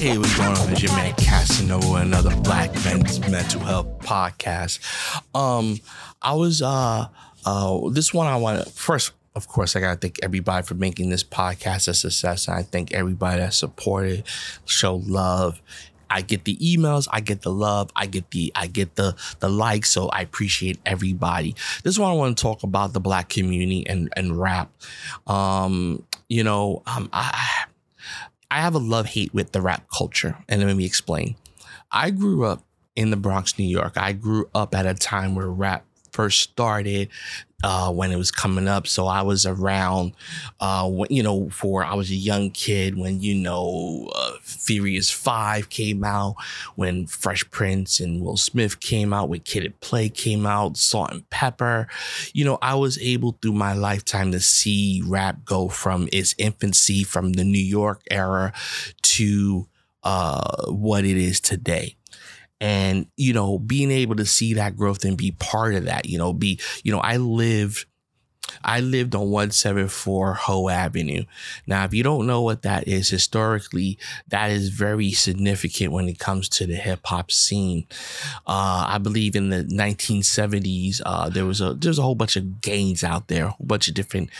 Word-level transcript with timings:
Hey, 0.00 0.16
what's 0.16 0.34
going 0.34 0.56
on? 0.56 0.72
It's 0.72 0.82
your 0.82 0.92
man 0.92 1.12
Casanova, 1.16 1.96
another 1.96 2.34
Black 2.36 2.72
Men's 2.86 3.20
Mental 3.20 3.60
Health 3.60 3.98
podcast. 3.98 4.78
Um, 5.34 5.78
I 6.22 6.32
was 6.32 6.62
uh 6.62 7.08
uh 7.44 7.80
this 7.90 8.14
one 8.14 8.26
I 8.26 8.36
want 8.36 8.64
to 8.64 8.70
first 8.70 9.12
of 9.34 9.46
course, 9.46 9.76
I 9.76 9.80
gotta 9.80 10.00
thank 10.00 10.18
everybody 10.22 10.66
for 10.66 10.72
making 10.72 11.10
this 11.10 11.22
podcast 11.22 11.86
a 11.86 11.92
success. 11.92 12.48
And 12.48 12.56
I 12.56 12.62
thank 12.62 12.94
everybody 12.94 13.40
that 13.40 13.52
supported, 13.52 14.24
show 14.64 14.96
love. 14.96 15.60
I 16.08 16.22
get 16.22 16.44
the 16.44 16.56
emails, 16.56 17.06
I 17.12 17.20
get 17.20 17.42
the 17.42 17.52
love, 17.52 17.90
I 17.94 18.06
get 18.06 18.30
the 18.30 18.50
I 18.54 18.68
get 18.68 18.94
the 18.94 19.14
the 19.40 19.50
likes. 19.50 19.90
So 19.90 20.08
I 20.08 20.22
appreciate 20.22 20.80
everybody. 20.86 21.54
This 21.84 21.98
one 21.98 22.10
I 22.10 22.14
want 22.14 22.38
to 22.38 22.42
talk 22.42 22.62
about 22.62 22.94
the 22.94 23.00
black 23.00 23.28
community 23.28 23.86
and 23.86 24.10
and 24.16 24.40
rap. 24.40 24.72
Um, 25.26 26.04
you 26.26 26.42
know, 26.42 26.82
um, 26.86 27.10
I 27.12 27.66
I 28.50 28.60
have 28.60 28.74
a 28.74 28.78
love 28.78 29.06
hate 29.06 29.32
with 29.32 29.52
the 29.52 29.60
rap 29.60 29.86
culture, 29.96 30.36
and 30.48 30.62
let 30.64 30.76
me 30.76 30.84
explain. 30.84 31.36
I 31.90 32.10
grew 32.10 32.44
up 32.44 32.64
in 32.96 33.10
the 33.10 33.16
Bronx, 33.16 33.58
New 33.58 33.66
York. 33.66 33.94
I 33.96 34.12
grew 34.12 34.48
up 34.54 34.74
at 34.74 34.86
a 34.86 34.94
time 34.94 35.34
where 35.34 35.48
rap 35.48 35.84
first 36.20 36.40
started 36.40 37.08
uh, 37.64 37.90
when 37.90 38.12
it 38.12 38.16
was 38.16 38.30
coming 38.30 38.68
up. 38.68 38.86
So 38.86 39.06
I 39.06 39.22
was 39.22 39.46
around, 39.46 40.12
uh, 40.60 40.86
when, 40.86 41.08
you 41.10 41.22
know, 41.22 41.48
for 41.48 41.82
I 41.82 41.94
was 41.94 42.10
a 42.10 42.14
young 42.14 42.50
kid 42.50 42.98
when 42.98 43.22
you 43.22 43.34
know 43.34 44.10
uh, 44.14 44.32
Furious 44.42 45.10
Five 45.10 45.70
came 45.70 46.04
out, 46.04 46.36
when 46.76 47.06
Fresh 47.06 47.50
Prince 47.50 48.00
and 48.00 48.20
Will 48.20 48.36
Smith 48.36 48.80
came 48.80 49.14
out, 49.14 49.30
when 49.30 49.40
Kid 49.40 49.64
and 49.64 49.80
Play 49.80 50.10
came 50.10 50.44
out, 50.44 50.76
Salt-N-Pepa. 50.76 51.86
You 52.34 52.44
know, 52.44 52.58
I 52.60 52.74
was 52.74 52.98
able 52.98 53.38
through 53.40 53.52
my 53.52 53.72
lifetime 53.72 54.30
to 54.32 54.40
see 54.40 55.02
rap 55.06 55.46
go 55.46 55.68
from 55.68 56.06
its 56.12 56.34
infancy, 56.36 57.02
from 57.02 57.32
the 57.32 57.44
New 57.44 57.58
York 57.58 58.02
era, 58.10 58.52
to 59.02 59.68
uh, 60.02 60.66
what 60.66 61.06
it 61.06 61.16
is 61.16 61.40
today 61.40 61.96
and 62.60 63.06
you 63.16 63.32
know 63.32 63.58
being 63.58 63.90
able 63.90 64.16
to 64.16 64.26
see 64.26 64.54
that 64.54 64.76
growth 64.76 65.04
and 65.04 65.16
be 65.16 65.30
part 65.32 65.74
of 65.74 65.84
that 65.84 66.06
you 66.06 66.18
know 66.18 66.32
be 66.32 66.60
you 66.82 66.92
know 66.92 67.00
i 67.00 67.16
lived 67.16 67.86
I 68.64 68.80
lived 68.80 69.14
on 69.14 69.30
174 69.30 70.34
Hoe 70.34 70.68
Avenue. 70.68 71.24
Now, 71.66 71.84
if 71.84 71.94
you 71.94 72.02
don't 72.02 72.26
know 72.26 72.42
what 72.42 72.62
that 72.62 72.88
is, 72.88 73.08
historically, 73.08 73.98
that 74.28 74.50
is 74.50 74.70
very 74.70 75.12
significant 75.12 75.92
when 75.92 76.08
it 76.08 76.18
comes 76.18 76.48
to 76.50 76.66
the 76.66 76.76
hip 76.76 77.00
hop 77.04 77.30
scene. 77.30 77.86
Uh, 78.46 78.86
I 78.88 78.98
believe 78.98 79.36
in 79.36 79.50
the 79.50 79.64
1970s, 79.64 81.00
uh, 81.04 81.28
there 81.28 81.46
was 81.46 81.60
a 81.60 81.74
there's 81.74 81.98
a 81.98 82.02
whole 82.02 82.14
bunch 82.14 82.36
of 82.36 82.60
gangs 82.60 83.04
out 83.04 83.28
there, 83.28 83.46
a 83.46 83.50
whole 83.50 83.66
bunch 83.66 83.88
of 83.88 83.94
different 83.94 84.30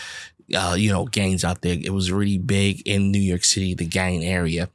uh, 0.55 0.75
you 0.77 0.91
know, 0.91 1.05
gangs 1.05 1.43
out 1.43 1.61
there. 1.61 1.77
It 1.79 1.93
was 1.93 2.11
really 2.11 2.37
big 2.37 2.81
in 2.87 3.11
New 3.11 3.19
York 3.19 3.43
City, 3.43 3.73
the 3.73 3.85
gang 3.85 4.23
area. 4.23 4.69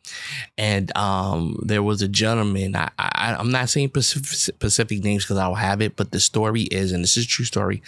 And 0.57 0.97
um, 0.97 1.61
there 1.63 1.83
was 1.83 2.03
a 2.03 2.09
gentleman, 2.09 2.77
I, 2.77 2.91
I, 2.99 3.37
am 3.39 3.51
not 3.51 3.69
saying 3.69 3.89
specific, 3.89 4.29
specific 4.29 5.05
names 5.05 5.25
because 5.25 5.39
I 5.39 5.47
don't 5.47 5.59
have 5.59 5.81
it, 5.81 5.97
but 5.97 6.11
the 6.11 6.21
story 6.21 6.63
is, 6.63 6.93
and 6.93 7.03
this 7.03 7.17
is 7.17 7.27
true 7.27 7.45
story, 7.45 7.83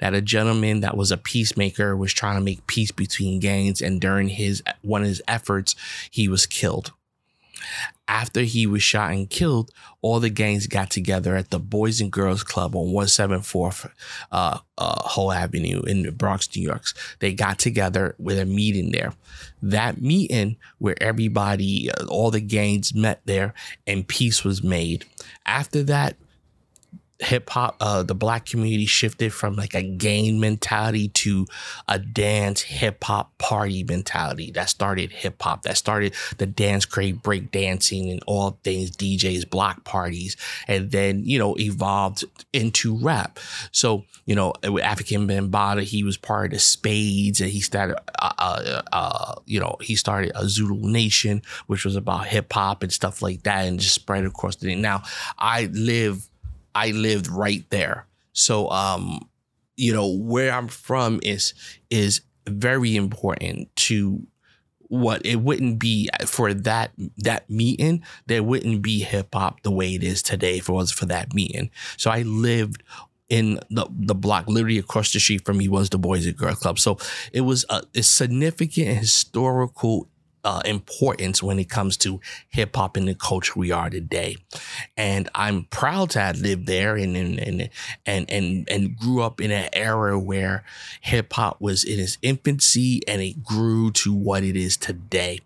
that 0.00 0.14
a 0.14 0.20
gentleman 0.20 0.80
that 0.80 0.96
was 0.96 1.12
a 1.12 1.16
peacemaker 1.16 1.96
was 1.96 2.12
trying 2.12 2.36
to 2.36 2.44
make 2.44 2.66
peace 2.66 2.90
between 2.90 3.40
gangs. 3.40 3.80
And 3.82 4.00
during 4.00 4.28
his 4.28 4.62
one 4.82 5.02
of 5.02 5.08
his 5.08 5.22
efforts, 5.28 5.74
he 6.10 6.28
was 6.28 6.46
killed 6.46 6.92
after 8.06 8.42
he 8.42 8.66
was 8.66 8.82
shot 8.82 9.12
and 9.12 9.30
killed, 9.30 9.70
all 10.02 10.20
the 10.20 10.30
gangs 10.30 10.66
got 10.66 10.90
together 10.90 11.36
at 11.36 11.50
the 11.50 11.58
Boys 11.58 12.00
and 12.00 12.12
Girls 12.12 12.42
Club 12.42 12.76
on 12.76 12.92
174 12.92 13.72
uh, 14.30 14.58
uh, 14.76 15.02
Hoe 15.08 15.30
Avenue 15.30 15.80
in 15.82 16.02
the 16.02 16.12
Bronx, 16.12 16.54
New 16.54 16.62
York. 16.62 16.84
They 17.20 17.32
got 17.32 17.58
together 17.58 18.14
with 18.18 18.38
a 18.38 18.44
meeting 18.44 18.92
there. 18.92 19.14
That 19.62 20.02
meeting 20.02 20.56
where 20.78 21.02
everybody, 21.02 21.90
uh, 21.90 22.06
all 22.06 22.30
the 22.30 22.40
gangs 22.40 22.94
met 22.94 23.22
there 23.24 23.54
and 23.86 24.06
peace 24.06 24.44
was 24.44 24.62
made. 24.62 25.06
After 25.46 25.82
that, 25.84 26.16
hip 27.20 27.48
hop, 27.50 27.76
uh, 27.80 28.02
the 28.02 28.14
black 28.14 28.46
community 28.46 28.86
shifted 28.86 29.32
from 29.32 29.54
like 29.54 29.74
a 29.74 29.82
gang 29.82 30.40
mentality 30.40 31.08
to 31.08 31.46
a 31.88 31.98
dance 31.98 32.62
hip 32.62 33.02
hop 33.04 33.36
party 33.38 33.84
mentality. 33.84 34.50
That 34.50 34.68
started 34.68 35.12
hip 35.12 35.40
hop. 35.40 35.62
That 35.62 35.76
started 35.76 36.14
the 36.38 36.46
dance 36.46 36.84
crate, 36.84 37.22
break 37.22 37.50
dancing, 37.52 38.10
and 38.10 38.22
all 38.26 38.58
things 38.64 38.90
DJs, 38.90 39.48
block 39.48 39.84
parties, 39.84 40.36
and 40.66 40.90
then 40.90 41.24
you 41.24 41.38
know 41.38 41.56
evolved 41.58 42.24
into 42.52 42.96
rap. 42.96 43.38
So 43.70 44.04
you 44.26 44.34
know 44.34 44.52
with 44.62 44.82
Afrika 44.82 45.24
Bambaataa, 45.24 45.82
he 45.82 46.02
was 46.02 46.16
part 46.16 46.46
of 46.46 46.52
the 46.52 46.58
Spades, 46.58 47.40
and 47.40 47.50
he 47.50 47.60
started, 47.60 47.96
uh, 48.20 48.32
uh, 48.38 48.82
uh, 48.92 49.34
you 49.46 49.60
know, 49.60 49.76
he 49.80 49.94
started 49.94 50.32
a 50.34 50.48
Zulu 50.48 50.90
Nation, 50.90 51.42
which 51.66 51.84
was 51.84 51.96
about 51.96 52.26
hip 52.26 52.52
hop 52.52 52.82
and 52.82 52.92
stuff 52.92 53.22
like 53.22 53.42
that, 53.44 53.66
and 53.66 53.78
just 53.78 53.94
spread 53.94 54.24
across 54.24 54.56
the. 54.56 54.74
Now 54.74 55.02
I 55.38 55.66
live 55.66 56.28
I 56.74 56.90
lived 56.90 57.28
right 57.28 57.64
there. 57.70 58.06
So 58.32 58.70
um, 58.70 59.28
you 59.76 59.92
know, 59.92 60.08
where 60.08 60.52
I'm 60.52 60.68
from 60.68 61.20
is 61.22 61.54
is 61.90 62.20
very 62.46 62.96
important 62.96 63.74
to 63.76 64.26
what 64.88 65.24
it 65.24 65.36
wouldn't 65.36 65.78
be 65.78 66.08
for 66.26 66.52
that 66.52 66.92
that 67.16 67.48
meeting 67.48 68.02
there 68.26 68.42
wouldn't 68.42 68.82
be 68.82 69.00
hip 69.00 69.28
hop 69.34 69.62
the 69.62 69.70
way 69.70 69.94
it 69.94 70.04
is 70.04 70.22
today 70.22 70.58
if 70.58 70.68
it 70.68 70.72
was 70.72 70.92
for 70.92 71.06
that 71.06 71.32
meeting 71.34 71.70
so 71.96 72.10
i 72.10 72.22
lived 72.22 72.82
in 73.30 73.58
the, 73.70 73.86
the 73.90 74.14
block 74.14 74.46
literally 74.46 74.78
across 74.78 75.12
the 75.12 75.18
street 75.18 75.44
from 75.44 75.56
me 75.56 75.68
was 75.68 75.88
the 75.88 75.98
boys 75.98 76.26
and 76.26 76.36
girls 76.36 76.58
club 76.58 76.78
so 76.78 76.98
it 77.32 77.40
was 77.40 77.64
a, 77.70 77.82
a 77.94 78.02
significant 78.02 78.98
historical 78.98 80.08
uh, 80.44 80.60
importance 80.64 81.42
when 81.42 81.58
it 81.58 81.68
comes 81.68 81.96
to 81.96 82.20
hip 82.50 82.76
hop 82.76 82.96
and 82.96 83.08
the 83.08 83.14
culture 83.14 83.54
we 83.56 83.70
are 83.72 83.90
today. 83.90 84.36
And 84.96 85.28
I'm 85.34 85.64
proud 85.64 86.10
to 86.10 86.20
have 86.20 86.38
lived 86.38 86.66
there 86.66 86.96
and 86.96 87.16
and 87.16 87.40
and 87.40 87.70
and 88.06 88.30
and, 88.30 88.68
and 88.68 88.96
grew 88.96 89.22
up 89.22 89.40
in 89.40 89.50
an 89.50 89.68
era 89.72 90.18
where 90.18 90.64
hip 91.00 91.32
hop 91.32 91.60
was 91.60 91.84
in 91.84 91.98
its 91.98 92.18
infancy 92.22 93.00
and 93.08 93.22
it 93.22 93.42
grew 93.42 93.90
to 93.92 94.12
what 94.12 94.44
it 94.44 94.56
is 94.56 94.76
today. 94.76 95.40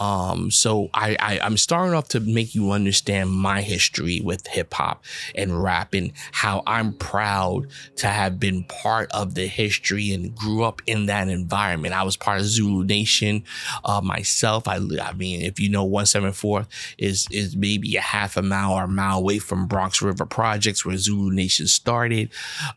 Um, 0.00 0.50
so 0.50 0.90
I, 0.92 1.16
I 1.20 1.38
I'm 1.40 1.56
starting 1.56 1.94
off 1.94 2.08
to 2.08 2.20
make 2.20 2.54
you 2.54 2.72
understand 2.72 3.30
my 3.30 3.62
history 3.62 4.20
with 4.20 4.46
hip 4.48 4.74
hop 4.74 5.04
and 5.34 5.62
rap 5.62 5.94
and 5.94 6.12
how 6.32 6.62
I'm 6.66 6.92
proud 6.92 7.68
to 7.96 8.08
have 8.08 8.40
been 8.40 8.64
part 8.64 9.10
of 9.12 9.34
the 9.34 9.46
history 9.46 10.12
and 10.12 10.34
grew 10.34 10.64
up 10.64 10.82
in 10.86 11.06
that 11.06 11.28
environment. 11.28 11.94
I 11.94 12.02
was 12.02 12.16
part 12.16 12.40
of 12.40 12.46
Zulu 12.46 12.84
Nation. 12.84 13.44
Uh, 13.84 14.00
my 14.02 14.23
myself. 14.24 14.66
I 14.66 14.76
I 14.76 15.12
mean, 15.12 15.42
if 15.42 15.60
you 15.60 15.68
know 15.68 15.84
174 15.84 16.66
is 16.96 17.28
is 17.30 17.54
maybe 17.56 17.94
a 17.96 18.00
half 18.00 18.38
a 18.38 18.42
mile 18.42 18.72
or 18.72 18.84
a 18.84 18.88
mile 18.88 19.18
away 19.18 19.38
from 19.38 19.66
Bronx 19.66 20.00
River 20.00 20.24
Projects 20.24 20.84
where 20.84 20.96
Zulu 20.96 21.30
Nation 21.30 21.66
started. 21.66 22.30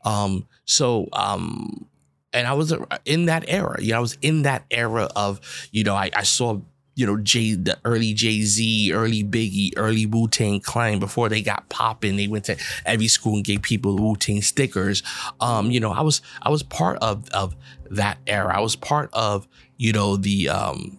Um, 0.03 0.45
so 0.65 1.07
um, 1.13 1.85
and 2.33 2.47
I 2.47 2.53
was 2.53 2.73
in 3.05 3.25
that 3.25 3.45
era. 3.47 3.81
You 3.81 3.91
know, 3.91 3.97
I 3.97 4.01
was 4.01 4.17
in 4.21 4.41
that 4.43 4.65
era 4.69 5.07
of 5.15 5.39
you 5.71 5.85
know 5.85 5.95
I, 5.95 6.09
I 6.13 6.23
saw 6.23 6.59
you 6.95 7.05
know, 7.05 7.15
Jay, 7.17 7.53
the 7.53 7.77
early 7.85 8.11
Jay 8.11 8.41
Z, 8.41 8.91
early 8.91 9.23
Biggie, 9.23 9.71
early 9.77 10.07
Wu 10.07 10.27
Tang 10.27 10.59
Clan 10.59 10.97
before 10.97 11.29
they 11.29 11.43
got 11.43 11.69
popping. 11.69 12.15
They 12.15 12.27
went 12.27 12.45
to 12.45 12.57
every 12.87 13.07
school 13.07 13.35
and 13.35 13.43
gave 13.43 13.61
people 13.61 13.95
Wu 13.95 14.15
Tang 14.15 14.41
stickers. 14.41 15.03
Um, 15.39 15.69
you 15.69 15.79
know, 15.79 15.91
I 15.91 16.01
was 16.01 16.23
I 16.41 16.49
was 16.49 16.63
part 16.63 16.97
of 16.97 17.29
of 17.29 17.55
that 17.91 18.17
era. 18.25 18.57
I 18.57 18.61
was 18.61 18.75
part 18.75 19.11
of 19.13 19.47
you 19.77 19.93
know 19.93 20.17
the 20.17 20.49
um 20.49 20.97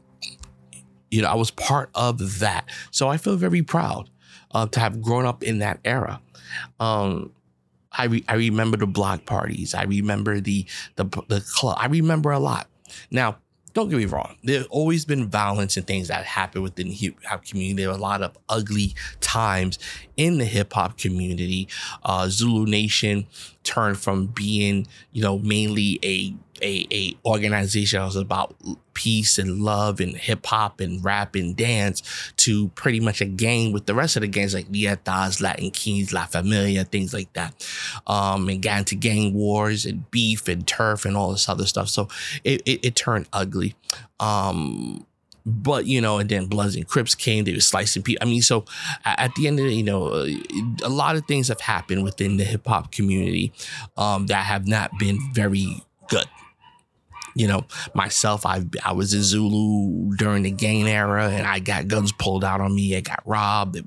you 1.10 1.22
know, 1.22 1.28
I 1.28 1.34
was 1.34 1.50
part 1.50 1.90
of 1.94 2.40
that. 2.40 2.64
So 2.90 3.08
I 3.08 3.16
feel 3.16 3.36
very 3.36 3.62
proud 3.62 4.10
uh, 4.52 4.66
to 4.66 4.80
have 4.80 5.02
grown 5.02 5.26
up 5.26 5.42
in 5.42 5.58
that 5.58 5.80
era. 5.84 6.20
Um, 6.80 7.32
I 7.92 8.04
re- 8.04 8.24
I 8.28 8.34
remember 8.34 8.76
the 8.76 8.86
block 8.86 9.24
parties. 9.24 9.74
I 9.74 9.84
remember 9.84 10.40
the 10.40 10.66
the 10.96 11.04
the 11.28 11.44
club. 11.54 11.78
I 11.80 11.86
remember 11.86 12.30
a 12.30 12.38
lot. 12.38 12.68
Now, 13.10 13.38
don't 13.74 13.88
get 13.88 13.98
me 13.98 14.06
wrong. 14.06 14.36
There's 14.42 14.66
always 14.66 15.04
been 15.04 15.28
violence 15.28 15.76
and 15.76 15.86
things 15.86 16.08
that 16.08 16.24
happen 16.24 16.62
within 16.62 16.88
the 16.88 16.94
hip 16.94 17.16
hop 17.24 17.44
community. 17.44 17.82
There 17.82 17.90
are 17.90 17.96
a 17.96 18.00
lot 18.00 18.22
of 18.22 18.36
ugly 18.48 18.94
times 19.20 19.78
in 20.16 20.38
the 20.38 20.44
hip 20.44 20.72
hop 20.72 20.98
community. 20.98 21.68
Uh, 22.02 22.28
Zulu 22.28 22.66
Nation 22.66 23.26
turned 23.64 23.98
from 23.98 24.26
being, 24.26 24.86
you 25.12 25.22
know, 25.22 25.38
mainly 25.38 25.98
a 26.02 26.34
a, 26.62 26.86
a 26.90 27.16
organization 27.24 28.00
that 28.00 28.06
was 28.06 28.16
about 28.16 28.56
peace 28.98 29.38
and 29.38 29.60
love 29.62 30.00
and 30.00 30.16
hip 30.16 30.44
hop 30.44 30.80
and 30.80 31.04
rap 31.04 31.36
and 31.36 31.56
dance 31.56 32.02
to 32.36 32.66
pretty 32.70 32.98
much 32.98 33.20
a 33.20 33.24
gang 33.24 33.72
with 33.72 33.86
the 33.86 33.94
rest 33.94 34.16
of 34.16 34.22
the 34.22 34.26
gangs 34.26 34.54
like 34.54 34.68
Ñetas, 34.72 35.40
Latin 35.40 35.70
Kings, 35.70 36.12
La 36.12 36.26
Familia, 36.26 36.82
things 36.82 37.14
like 37.14 37.32
that. 37.34 37.54
Um, 38.08 38.48
and 38.48 38.60
got 38.60 38.80
into 38.80 38.96
gang 38.96 39.34
wars 39.34 39.86
and 39.86 40.10
beef 40.10 40.48
and 40.48 40.66
turf 40.66 41.04
and 41.04 41.16
all 41.16 41.30
this 41.30 41.48
other 41.48 41.64
stuff. 41.64 41.88
So 41.88 42.08
it, 42.42 42.60
it, 42.66 42.84
it 42.84 42.96
turned 42.96 43.28
ugly. 43.32 43.76
Um, 44.18 45.06
but 45.46 45.86
you 45.86 46.00
know, 46.00 46.18
and 46.18 46.28
then 46.28 46.46
Bloods 46.46 46.74
and 46.74 46.86
Crips 46.86 47.14
came. 47.14 47.44
They 47.44 47.54
were 47.54 47.60
slicing 47.60 48.02
people. 48.02 48.26
I 48.26 48.28
mean, 48.28 48.42
so 48.42 48.64
at 49.04 49.32
the 49.36 49.46
end 49.46 49.60
of 49.60 49.66
the, 49.66 49.72
you 49.72 49.84
know, 49.84 50.08
uh, 50.08 50.26
a 50.82 50.88
lot 50.88 51.14
of 51.14 51.24
things 51.26 51.46
have 51.48 51.60
happened 51.60 52.02
within 52.02 52.36
the 52.36 52.44
hip 52.44 52.66
hop 52.66 52.90
community 52.90 53.52
um, 53.96 54.26
that 54.26 54.44
have 54.44 54.66
not 54.66 54.90
been 54.98 55.20
very 55.32 55.84
good. 56.08 56.26
You 57.38 57.46
know, 57.46 57.64
myself, 57.94 58.44
I 58.44 58.64
I 58.84 58.92
was 58.92 59.14
in 59.14 59.22
Zulu 59.22 60.16
during 60.16 60.42
the 60.42 60.50
gang 60.50 60.88
era, 60.88 61.28
and 61.28 61.46
I 61.46 61.60
got 61.60 61.86
guns 61.88 62.12
pulled 62.12 62.44
out 62.44 62.60
on 62.60 62.74
me. 62.74 62.96
I 62.96 63.00
got 63.00 63.22
robbed. 63.24 63.80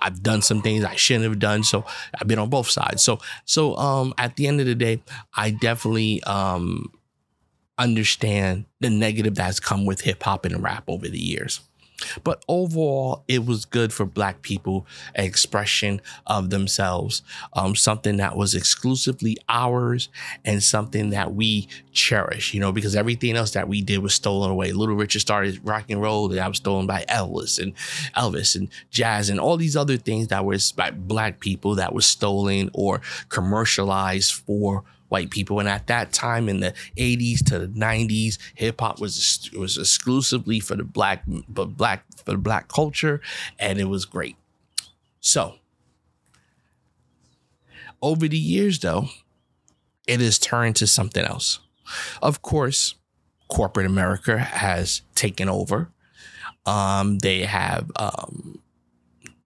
I've 0.00 0.22
done 0.22 0.42
some 0.42 0.60
things 0.60 0.84
I 0.84 0.96
shouldn't 0.96 1.24
have 1.24 1.38
done. 1.38 1.62
So 1.62 1.84
I've 2.20 2.26
been 2.26 2.38
on 2.38 2.50
both 2.50 2.68
sides. 2.68 3.02
So 3.02 3.20
so 3.44 3.76
um, 3.76 4.12
at 4.18 4.36
the 4.36 4.48
end 4.48 4.60
of 4.60 4.66
the 4.66 4.74
day, 4.74 5.02
I 5.34 5.50
definitely 5.50 6.22
um, 6.24 6.92
understand 7.78 8.64
the 8.80 8.90
negative 8.90 9.34
that's 9.36 9.60
come 9.60 9.86
with 9.86 10.00
hip 10.00 10.22
hop 10.22 10.44
and 10.44 10.62
rap 10.62 10.84
over 10.88 11.08
the 11.08 11.18
years. 11.18 11.60
But 12.22 12.44
overall, 12.48 13.24
it 13.28 13.46
was 13.46 13.64
good 13.64 13.92
for 13.92 14.04
Black 14.04 14.42
people, 14.42 14.86
an 15.14 15.24
expression 15.24 16.00
of 16.26 16.50
themselves, 16.50 17.22
um, 17.52 17.76
something 17.76 18.16
that 18.16 18.36
was 18.36 18.54
exclusively 18.54 19.36
ours 19.48 20.08
and 20.44 20.62
something 20.62 21.10
that 21.10 21.34
we 21.34 21.68
cherish, 21.92 22.52
you 22.52 22.60
know, 22.60 22.72
because 22.72 22.96
everything 22.96 23.36
else 23.36 23.52
that 23.52 23.68
we 23.68 23.80
did 23.80 23.98
was 23.98 24.14
stolen 24.14 24.50
away. 24.50 24.72
Little 24.72 24.96
Richard 24.96 25.20
started 25.20 25.60
rock 25.64 25.84
and 25.88 26.02
roll, 26.02 26.28
that 26.28 26.48
was 26.48 26.56
stolen 26.56 26.86
by 26.86 27.04
Elvis 27.08 27.62
and 27.62 27.74
Elvis 28.16 28.56
and 28.56 28.68
jazz 28.90 29.30
and 29.30 29.38
all 29.38 29.56
these 29.56 29.76
other 29.76 29.96
things 29.96 30.28
that 30.28 30.44
was 30.44 30.72
by 30.72 30.90
Black 30.90 31.40
people 31.40 31.76
that 31.76 31.94
was 31.94 32.06
stolen 32.06 32.70
or 32.74 33.00
commercialized 33.28 34.32
for 34.32 34.84
white 35.08 35.30
people. 35.30 35.60
And 35.60 35.68
at 35.68 35.86
that 35.86 36.12
time 36.12 36.48
in 36.48 36.60
the 36.60 36.74
80s 36.96 37.44
to 37.46 37.58
the 37.58 37.68
90s, 37.68 38.38
hip 38.54 38.80
hop 38.80 39.00
was 39.00 39.50
was 39.56 39.78
exclusively 39.78 40.60
for 40.60 40.76
the 40.76 40.84
black 40.84 41.24
but 41.48 41.76
black 41.76 42.04
for 42.24 42.32
the 42.32 42.38
black 42.38 42.68
culture 42.68 43.20
and 43.58 43.78
it 43.78 43.84
was 43.84 44.04
great. 44.04 44.36
So, 45.20 45.54
over 48.02 48.28
the 48.28 48.38
years 48.38 48.80
though, 48.80 49.08
it 50.06 50.20
has 50.20 50.38
turned 50.38 50.76
to 50.76 50.86
something 50.86 51.24
else. 51.24 51.60
Of 52.22 52.42
course, 52.42 52.94
corporate 53.48 53.86
America 53.86 54.38
has 54.38 55.02
taken 55.14 55.48
over. 55.48 55.90
Um, 56.66 57.18
they 57.18 57.42
have 57.42 57.90
um, 57.96 58.60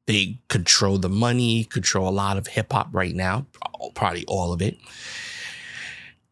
they 0.07 0.39
control 0.49 0.99
the 0.99 1.09
money, 1.09 1.65
control 1.65 2.09
a 2.09 2.11
lot 2.11 2.39
of 2.39 2.47
hip 2.47 2.73
hop 2.73 2.89
right 2.93 3.15
now, 3.15 3.47
probably 3.95 4.25
all 4.27 4.53
of 4.53 4.63
it. 4.63 4.79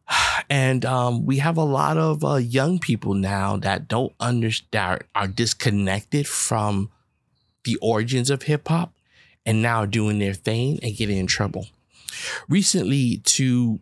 And 0.49 0.85
um, 0.85 1.25
we 1.25 1.39
have 1.39 1.57
a 1.57 1.63
lot 1.63 1.97
of 1.97 2.23
uh, 2.23 2.35
young 2.35 2.79
people 2.79 3.13
now 3.13 3.57
that 3.57 3.89
don't 3.89 4.13
understand, 4.17 5.03
are 5.13 5.27
disconnected 5.27 6.25
from 6.25 6.89
the 7.65 7.75
origins 7.81 8.29
of 8.29 8.43
hip 8.43 8.69
hop 8.69 8.93
and 9.45 9.61
now 9.61 9.85
doing 9.85 10.19
their 10.19 10.33
thing 10.33 10.79
and 10.81 10.95
getting 10.95 11.17
in 11.17 11.27
trouble. 11.27 11.67
Recently, 12.47 13.17
two 13.25 13.81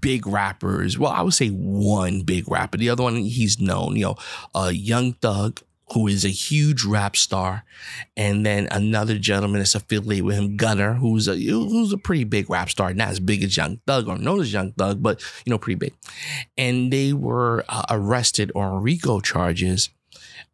big 0.00 0.26
rappers, 0.26 0.98
well, 0.98 1.12
I 1.12 1.22
would 1.22 1.34
say 1.34 1.48
one 1.48 2.22
big 2.22 2.50
rapper, 2.50 2.78
the 2.78 2.90
other 2.90 3.04
one 3.04 3.16
he's 3.16 3.60
known, 3.60 3.94
you 3.94 4.06
know, 4.06 4.16
uh, 4.54 4.72
Young 4.74 5.12
Thug 5.12 5.60
who 5.92 6.08
is 6.08 6.24
a 6.24 6.30
huge 6.30 6.84
rap 6.84 7.16
star, 7.16 7.64
and 8.16 8.44
then 8.44 8.66
another 8.70 9.18
gentleman 9.18 9.60
that's 9.60 9.74
affiliated 9.74 10.24
with 10.24 10.36
him, 10.36 10.56
Gunna, 10.56 10.94
who's 10.94 11.28
a 11.28 11.36
who's 11.36 11.92
a 11.92 11.98
pretty 11.98 12.24
big 12.24 12.50
rap 12.50 12.70
star, 12.70 12.92
not 12.92 13.08
as 13.08 13.20
big 13.20 13.44
as 13.44 13.56
Young 13.56 13.80
Thug 13.86 14.08
or 14.08 14.18
known 14.18 14.40
as 14.40 14.52
Young 14.52 14.72
Thug, 14.72 15.02
but 15.02 15.22
you 15.44 15.50
know, 15.50 15.58
pretty 15.58 15.78
big. 15.78 15.94
And 16.58 16.92
they 16.92 17.12
were 17.12 17.64
uh, 17.68 17.84
arrested 17.90 18.50
on 18.54 18.82
RICO 18.82 19.20
charges. 19.20 19.90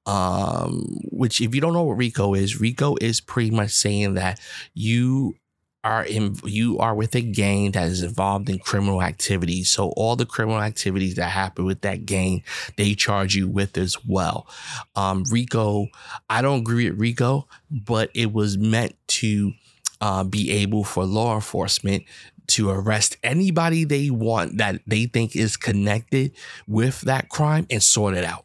Um, 0.04 0.98
which, 1.12 1.40
if 1.40 1.54
you 1.54 1.60
don't 1.60 1.74
know 1.74 1.84
what 1.84 1.96
RICO 1.96 2.34
is, 2.34 2.60
RICO 2.60 2.96
is 3.00 3.20
pretty 3.20 3.52
much 3.52 3.70
saying 3.70 4.14
that 4.14 4.40
you 4.74 5.36
are 5.84 6.04
in 6.04 6.36
you 6.44 6.78
are 6.78 6.94
with 6.94 7.14
a 7.14 7.20
gang 7.20 7.72
that 7.72 7.88
is 7.88 8.02
involved 8.02 8.48
in 8.48 8.58
criminal 8.58 9.02
activities. 9.02 9.70
So 9.70 9.88
all 9.90 10.16
the 10.16 10.26
criminal 10.26 10.60
activities 10.60 11.16
that 11.16 11.30
happen 11.30 11.64
with 11.64 11.80
that 11.80 12.06
gang, 12.06 12.44
they 12.76 12.94
charge 12.94 13.34
you 13.34 13.48
with 13.48 13.76
as 13.76 13.96
well. 14.06 14.46
Um, 14.94 15.24
Rico, 15.30 15.88
I 16.30 16.42
don't 16.42 16.60
agree 16.60 16.88
with 16.88 17.00
Rico, 17.00 17.48
but 17.70 18.10
it 18.14 18.32
was 18.32 18.56
meant 18.56 18.96
to 19.08 19.52
uh, 20.00 20.24
be 20.24 20.50
able 20.50 20.84
for 20.84 21.04
law 21.04 21.34
enforcement 21.34 22.04
to 22.48 22.70
arrest 22.70 23.16
anybody 23.22 23.84
they 23.84 24.10
want 24.10 24.58
that 24.58 24.80
they 24.86 25.06
think 25.06 25.34
is 25.36 25.56
connected 25.56 26.32
with 26.66 27.00
that 27.02 27.28
crime 27.28 27.66
and 27.70 27.82
sort 27.82 28.14
it 28.14 28.24
out 28.24 28.44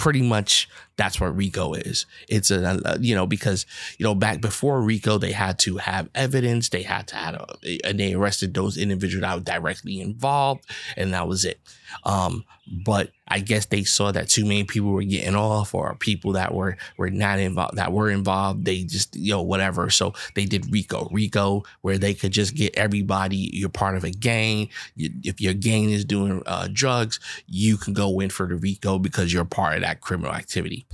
pretty 0.00 0.22
much 0.22 0.66
that's 1.00 1.18
what 1.18 1.34
RICO 1.34 1.72
is. 1.72 2.04
It's 2.28 2.50
a, 2.50 2.78
a, 2.84 2.98
you 3.00 3.14
know 3.14 3.26
because 3.26 3.64
you 3.98 4.04
know 4.04 4.14
back 4.14 4.42
before 4.42 4.82
RICO 4.82 5.16
they 5.16 5.32
had 5.32 5.58
to 5.60 5.78
have 5.78 6.10
evidence, 6.14 6.68
they 6.68 6.82
had 6.82 7.06
to 7.08 7.16
have 7.16 7.34
a, 7.64 7.80
and 7.84 7.98
they 7.98 8.12
arrested 8.12 8.52
those 8.52 8.76
individuals 8.76 9.22
that 9.22 9.34
were 9.34 9.40
directly 9.40 10.00
involved, 10.00 10.66
and 10.98 11.14
that 11.14 11.26
was 11.26 11.46
it. 11.46 11.58
Um, 12.04 12.44
but 12.70 13.10
I 13.26 13.40
guess 13.40 13.66
they 13.66 13.84
saw 13.84 14.12
that 14.12 14.28
too 14.28 14.44
many 14.44 14.64
people 14.64 14.90
were 14.90 15.02
getting 15.02 15.34
off, 15.34 15.74
or 15.74 15.94
people 15.94 16.32
that 16.32 16.54
were 16.54 16.76
were 16.98 17.10
not 17.10 17.38
involved 17.38 17.76
that 17.76 17.92
were 17.92 18.10
involved. 18.10 18.64
They 18.64 18.84
just 18.84 19.16
you 19.16 19.32
know 19.32 19.42
whatever. 19.42 19.88
So 19.88 20.12
they 20.34 20.44
did 20.44 20.70
RICO, 20.70 21.08
RICO, 21.10 21.64
where 21.80 21.96
they 21.96 22.12
could 22.12 22.32
just 22.32 22.54
get 22.54 22.76
everybody. 22.76 23.50
You're 23.52 23.70
part 23.70 23.96
of 23.96 24.04
a 24.04 24.10
gang. 24.10 24.68
You, 24.96 25.10
if 25.24 25.40
your 25.40 25.54
gang 25.54 25.90
is 25.90 26.04
doing 26.04 26.42
uh, 26.44 26.68
drugs, 26.72 27.18
you 27.46 27.76
can 27.76 27.94
go 27.94 28.20
in 28.20 28.30
for 28.30 28.46
the 28.46 28.56
RICO 28.56 28.98
because 28.98 29.32
you're 29.32 29.44
part 29.44 29.76
of 29.76 29.82
that 29.82 30.00
criminal 30.00 30.34
activity. 30.34 30.86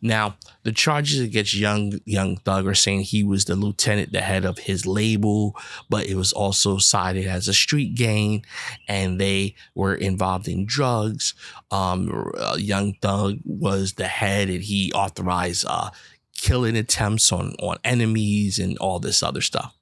Now, 0.00 0.36
the 0.62 0.72
charges 0.72 1.20
against 1.20 1.54
Young 1.54 1.98
Young 2.04 2.36
Thug 2.36 2.66
are 2.66 2.74
saying 2.74 3.00
he 3.00 3.24
was 3.24 3.44
the 3.44 3.56
lieutenant, 3.56 4.12
the 4.12 4.20
head 4.20 4.44
of 4.44 4.58
his 4.58 4.86
label, 4.86 5.56
but 5.88 6.06
it 6.06 6.14
was 6.14 6.32
also 6.32 6.78
cited 6.78 7.26
as 7.26 7.48
a 7.48 7.54
street 7.54 7.94
gang, 7.94 8.44
and 8.86 9.20
they 9.20 9.54
were 9.74 9.94
involved 9.94 10.46
in 10.46 10.66
drugs. 10.66 11.34
Um, 11.70 12.32
uh, 12.38 12.56
Young 12.58 12.94
Thug 13.02 13.38
was 13.44 13.94
the 13.94 14.06
head, 14.06 14.48
and 14.48 14.62
he 14.62 14.92
authorized 14.92 15.64
uh, 15.68 15.90
killing 16.36 16.76
attempts 16.76 17.32
on 17.32 17.54
on 17.58 17.78
enemies 17.82 18.58
and 18.58 18.78
all 18.78 19.00
this 19.00 19.22
other 19.22 19.40
stuff. 19.40 19.74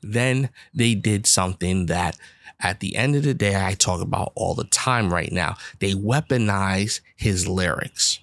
Then 0.00 0.48
they 0.72 0.94
did 0.94 1.26
something 1.26 1.86
that 1.86 2.16
at 2.60 2.80
the 2.80 2.96
end 2.96 3.16
of 3.16 3.22
the 3.22 3.34
day, 3.34 3.54
I 3.54 3.74
talk 3.74 4.00
about 4.00 4.32
all 4.34 4.54
the 4.54 4.64
time 4.64 5.12
right 5.12 5.30
now. 5.30 5.56
They 5.78 5.92
weaponize 5.92 7.00
his 7.14 7.46
lyrics 7.46 8.18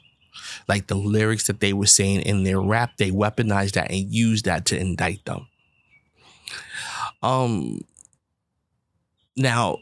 like 0.67 0.87
the 0.87 0.95
lyrics 0.95 1.47
that 1.47 1.59
they 1.59 1.73
were 1.73 1.85
saying 1.85 2.21
in 2.21 2.43
their 2.43 2.61
rap, 2.61 2.97
they 2.97 3.11
weaponized 3.11 3.73
that 3.73 3.91
and 3.91 4.13
used 4.13 4.45
that 4.45 4.65
to 4.65 4.79
indict 4.79 5.25
them. 5.25 5.47
Um, 7.21 7.81
now, 9.35 9.79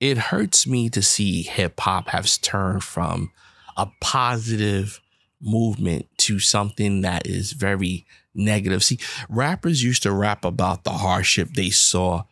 it 0.00 0.16
hurts 0.16 0.66
me 0.66 0.88
to 0.90 1.02
see 1.02 1.42
hip 1.42 1.78
hop 1.80 2.08
has 2.08 2.38
turned 2.38 2.82
from 2.82 3.30
a 3.76 3.88
positive 4.00 5.00
movement 5.40 6.06
to 6.18 6.38
something 6.38 7.02
that 7.02 7.26
is 7.26 7.52
very 7.52 8.06
negative. 8.34 8.82
See, 8.82 8.98
rappers 9.28 9.82
used 9.82 10.02
to 10.02 10.12
rap 10.12 10.44
about 10.44 10.84
the 10.84 10.90
hardship 10.90 11.50
they 11.54 11.70
saw 11.70 12.24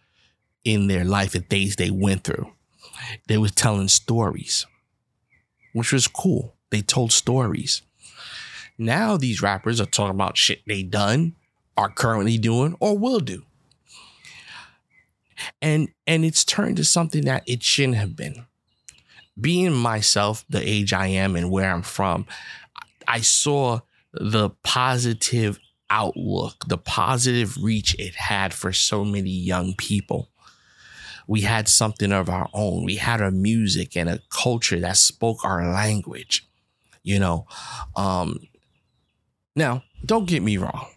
in 0.64 0.88
their 0.88 1.04
life 1.04 1.34
and 1.34 1.48
things 1.48 1.76
they 1.76 1.90
went 1.90 2.24
through. 2.24 2.52
They 3.26 3.38
were 3.38 3.48
telling 3.48 3.88
stories 3.88 4.66
which 5.78 5.92
was 5.92 6.08
cool. 6.08 6.54
They 6.70 6.82
told 6.82 7.12
stories. 7.12 7.82
Now 8.76 9.16
these 9.16 9.42
rappers 9.42 9.80
are 9.80 9.86
talking 9.86 10.14
about 10.14 10.36
shit 10.36 10.60
they 10.66 10.82
done, 10.82 11.34
are 11.76 11.88
currently 11.88 12.38
doing, 12.38 12.76
or 12.80 12.98
will 12.98 13.20
do. 13.20 13.44
And 15.62 15.88
and 16.06 16.24
it's 16.24 16.44
turned 16.44 16.76
to 16.76 16.84
something 16.84 17.24
that 17.24 17.44
it 17.46 17.62
shouldn't 17.62 17.96
have 17.96 18.16
been. 18.16 18.46
Being 19.40 19.72
myself, 19.72 20.44
the 20.48 20.60
age 20.60 20.92
I 20.92 21.06
am 21.06 21.36
and 21.36 21.50
where 21.50 21.70
I'm 21.70 21.82
from, 21.82 22.26
I 23.06 23.20
saw 23.20 23.80
the 24.12 24.50
positive 24.64 25.58
outlook, 25.90 26.64
the 26.66 26.78
positive 26.78 27.56
reach 27.62 27.94
it 27.98 28.16
had 28.16 28.52
for 28.52 28.72
so 28.72 29.04
many 29.04 29.30
young 29.30 29.74
people 29.74 30.28
we 31.28 31.42
had 31.42 31.68
something 31.68 32.10
of 32.10 32.28
our 32.28 32.48
own. 32.54 32.84
We 32.84 32.96
had 32.96 33.20
a 33.20 33.30
music 33.30 33.96
and 33.96 34.08
a 34.08 34.20
culture 34.30 34.80
that 34.80 34.96
spoke 34.96 35.44
our 35.44 35.70
language, 35.70 36.48
you 37.04 37.20
know. 37.20 37.46
Um, 37.94 38.40
now, 39.54 39.84
don't 40.04 40.26
get 40.26 40.42
me 40.42 40.56
wrong. 40.56 40.88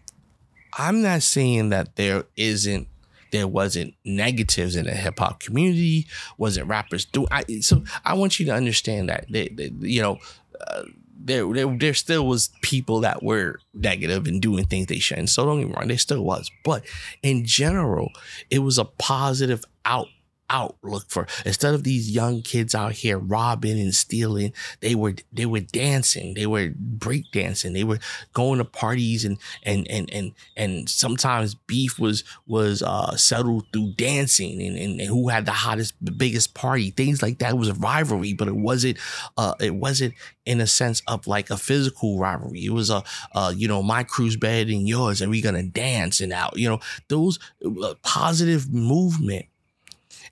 I'm 0.76 1.02
not 1.02 1.22
saying 1.22 1.68
that 1.68 1.96
there 1.96 2.24
isn't 2.34 2.88
there 3.30 3.46
wasn't 3.46 3.94
negatives 4.04 4.76
in 4.76 4.86
the 4.86 4.92
hip 4.92 5.18
hop 5.18 5.40
community, 5.40 6.06
wasn't 6.36 6.68
rappers 6.68 7.04
doing. 7.04 7.28
I, 7.30 7.44
so 7.60 7.84
I 8.04 8.14
want 8.14 8.38
you 8.38 8.46
to 8.46 8.52
understand 8.52 9.08
that, 9.08 9.24
they, 9.30 9.48
they, 9.48 9.70
you 9.80 10.02
know, 10.02 10.18
uh, 10.66 10.82
there, 11.18 11.50
there, 11.52 11.66
there 11.78 11.94
still 11.94 12.26
was 12.26 12.50
people 12.60 13.00
that 13.00 13.22
were 13.22 13.58
negative 13.72 14.26
and 14.26 14.42
doing 14.42 14.66
things 14.66 14.86
they 14.86 14.98
shouldn't. 14.98 15.30
So 15.30 15.46
don't 15.46 15.60
get 15.60 15.68
me 15.68 15.74
wrong, 15.74 15.88
there 15.88 15.96
still 15.96 16.22
was. 16.22 16.50
But 16.62 16.84
in 17.22 17.46
general, 17.46 18.10
it 18.50 18.58
was 18.58 18.76
a 18.76 18.84
positive 18.84 19.64
out 19.86 20.08
outlook 20.52 21.04
for. 21.08 21.26
Instead 21.44 21.74
of 21.74 21.82
these 21.82 22.10
young 22.10 22.42
kids 22.42 22.74
out 22.74 22.92
here 22.92 23.18
robbing 23.18 23.80
and 23.80 23.94
stealing 23.94 24.52
they 24.80 24.94
were 24.94 25.14
they 25.32 25.46
were 25.46 25.60
dancing. 25.60 26.34
They 26.34 26.46
were 26.46 26.70
break 26.76 27.30
dancing. 27.32 27.72
They 27.72 27.84
were 27.84 27.98
going 28.32 28.58
to 28.58 28.64
parties 28.64 29.24
and 29.24 29.38
and 29.62 29.88
and 29.90 30.10
and 30.12 30.32
and 30.56 30.88
sometimes 30.88 31.54
beef 31.54 31.98
was 31.98 32.24
was 32.46 32.82
uh 32.82 33.16
settled 33.16 33.66
through 33.72 33.94
dancing 33.96 34.60
and, 34.62 34.76
and, 34.76 35.00
and 35.00 35.08
who 35.08 35.28
had 35.28 35.46
the 35.46 35.52
hottest 35.52 35.94
the 36.00 36.12
biggest 36.12 36.54
party. 36.54 36.90
Things 36.90 37.22
like 37.22 37.38
that. 37.38 37.52
It 37.52 37.58
was 37.58 37.68
a 37.68 37.74
rivalry 37.74 38.34
but 38.34 38.48
it 38.48 38.56
wasn't 38.56 38.98
uh 39.36 39.54
it 39.60 39.74
wasn't 39.74 40.14
in 40.44 40.60
a 40.60 40.66
sense 40.66 41.02
of 41.06 41.26
like 41.26 41.50
a 41.50 41.56
physical 41.56 42.18
rivalry. 42.18 42.64
It 42.64 42.72
was 42.72 42.90
a 42.90 43.02
uh 43.34 43.52
you 43.56 43.68
know 43.68 43.82
my 43.82 44.02
crew's 44.02 44.36
better 44.36 44.64
than 44.64 44.86
yours 44.86 45.20
and 45.20 45.30
we're 45.30 45.42
gonna 45.42 45.62
dance 45.62 46.20
and 46.20 46.32
out. 46.32 46.56
You 46.56 46.68
know 46.68 46.80
those 47.08 47.38
uh, 47.64 47.94
positive 48.02 48.72
movement 48.72 49.46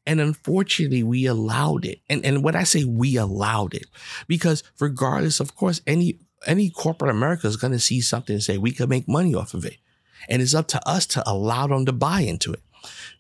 and 0.07 0.21
unfortunately, 0.21 1.03
we 1.03 1.27
allowed 1.27 1.85
it. 1.85 2.01
And, 2.09 2.25
and 2.25 2.43
when 2.43 2.57
I 2.57 2.65
say 2.65 2.85
we 2.85 3.17
allowed 3.17 3.75
it, 3.75 3.87
because 4.27 4.63
regardless, 4.79 5.41
of 5.41 5.55
course, 5.55 5.81
any 5.87 6.19
any 6.47 6.71
corporate 6.71 7.11
America 7.11 7.47
is 7.47 7.57
going 7.57 7.73
to 7.73 7.79
see 7.79 8.01
something 8.01 8.35
and 8.35 8.43
say 8.43 8.57
we 8.57 8.73
could 8.73 8.89
make 8.89 9.07
money 9.07 9.35
off 9.35 9.53
of 9.53 9.65
it. 9.65 9.77
And 10.29 10.41
it's 10.41 10.55
up 10.55 10.69
to 10.69 10.89
us 10.89 11.07
to 11.09 11.23
allow 11.31 11.67
them 11.67 11.85
to 11.87 11.93
buy 11.93 12.21
into 12.21 12.53
it. 12.53 12.63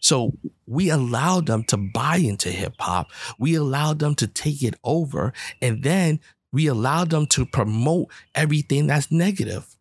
So 0.00 0.32
we 0.66 0.88
allowed 0.88 1.46
them 1.46 1.64
to 1.64 1.76
buy 1.76 2.16
into 2.16 2.50
hip 2.50 2.74
hop. 2.78 3.10
We 3.38 3.54
allowed 3.54 3.98
them 3.98 4.14
to 4.16 4.26
take 4.26 4.62
it 4.62 4.74
over. 4.84 5.32
And 5.60 5.82
then 5.82 6.20
we 6.52 6.66
allowed 6.66 7.10
them 7.10 7.26
to 7.28 7.44
promote 7.44 8.08
everything 8.34 8.86
that's 8.86 9.10
negative. 9.12 9.76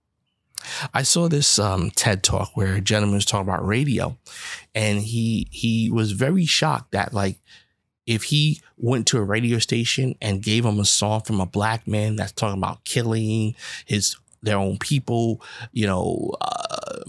I 0.94 1.04
saw 1.04 1.28
this 1.28 1.60
um, 1.60 1.92
TED 1.92 2.24
talk 2.24 2.56
where 2.56 2.75
a 2.75 2.82
gentleman 2.82 3.16
was 3.16 3.25
talking 3.25 3.48
about 3.48 3.66
radio, 3.66 4.18
and 4.75 5.00
he 5.00 5.48
he 5.51 5.89
was 5.89 6.12
very 6.12 6.46
shocked 6.46 6.92
that 6.92 7.13
like 7.13 7.39
if 8.06 8.24
he 8.24 8.62
went 8.78 9.08
to 9.08 9.18
a 9.18 9.24
radio 9.24 9.60
station 9.60 10.16
and 10.22 10.42
gave 10.42 10.66
him 10.66 10.80
a 10.80 10.86
song 10.86 11.22
from 11.22 11.39
a 11.39 11.46
black 11.46 11.88
man 11.88 12.16
that's 12.16 12.32
talking 12.32 12.58
about 12.58 12.84
killing 12.84 13.56
his 13.86 14.16
their 14.42 14.58
own 14.58 14.78
people, 14.78 15.42
you 15.74 15.86
know, 15.86 16.34
uh, 16.42 17.00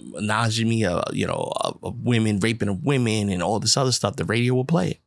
monogamy, 0.00 0.84
uh, 0.84 1.02
you 1.12 1.26
know, 1.26 1.52
uh, 1.62 1.72
women 1.82 2.38
raping 2.40 2.68
of 2.68 2.84
women 2.84 3.30
and 3.30 3.42
all 3.42 3.58
this 3.58 3.76
other 3.76 3.92
stuff, 3.92 4.16
the 4.16 4.24
radio 4.24 4.54
will 4.54 4.64
play 4.64 4.90
it. 4.90 5.00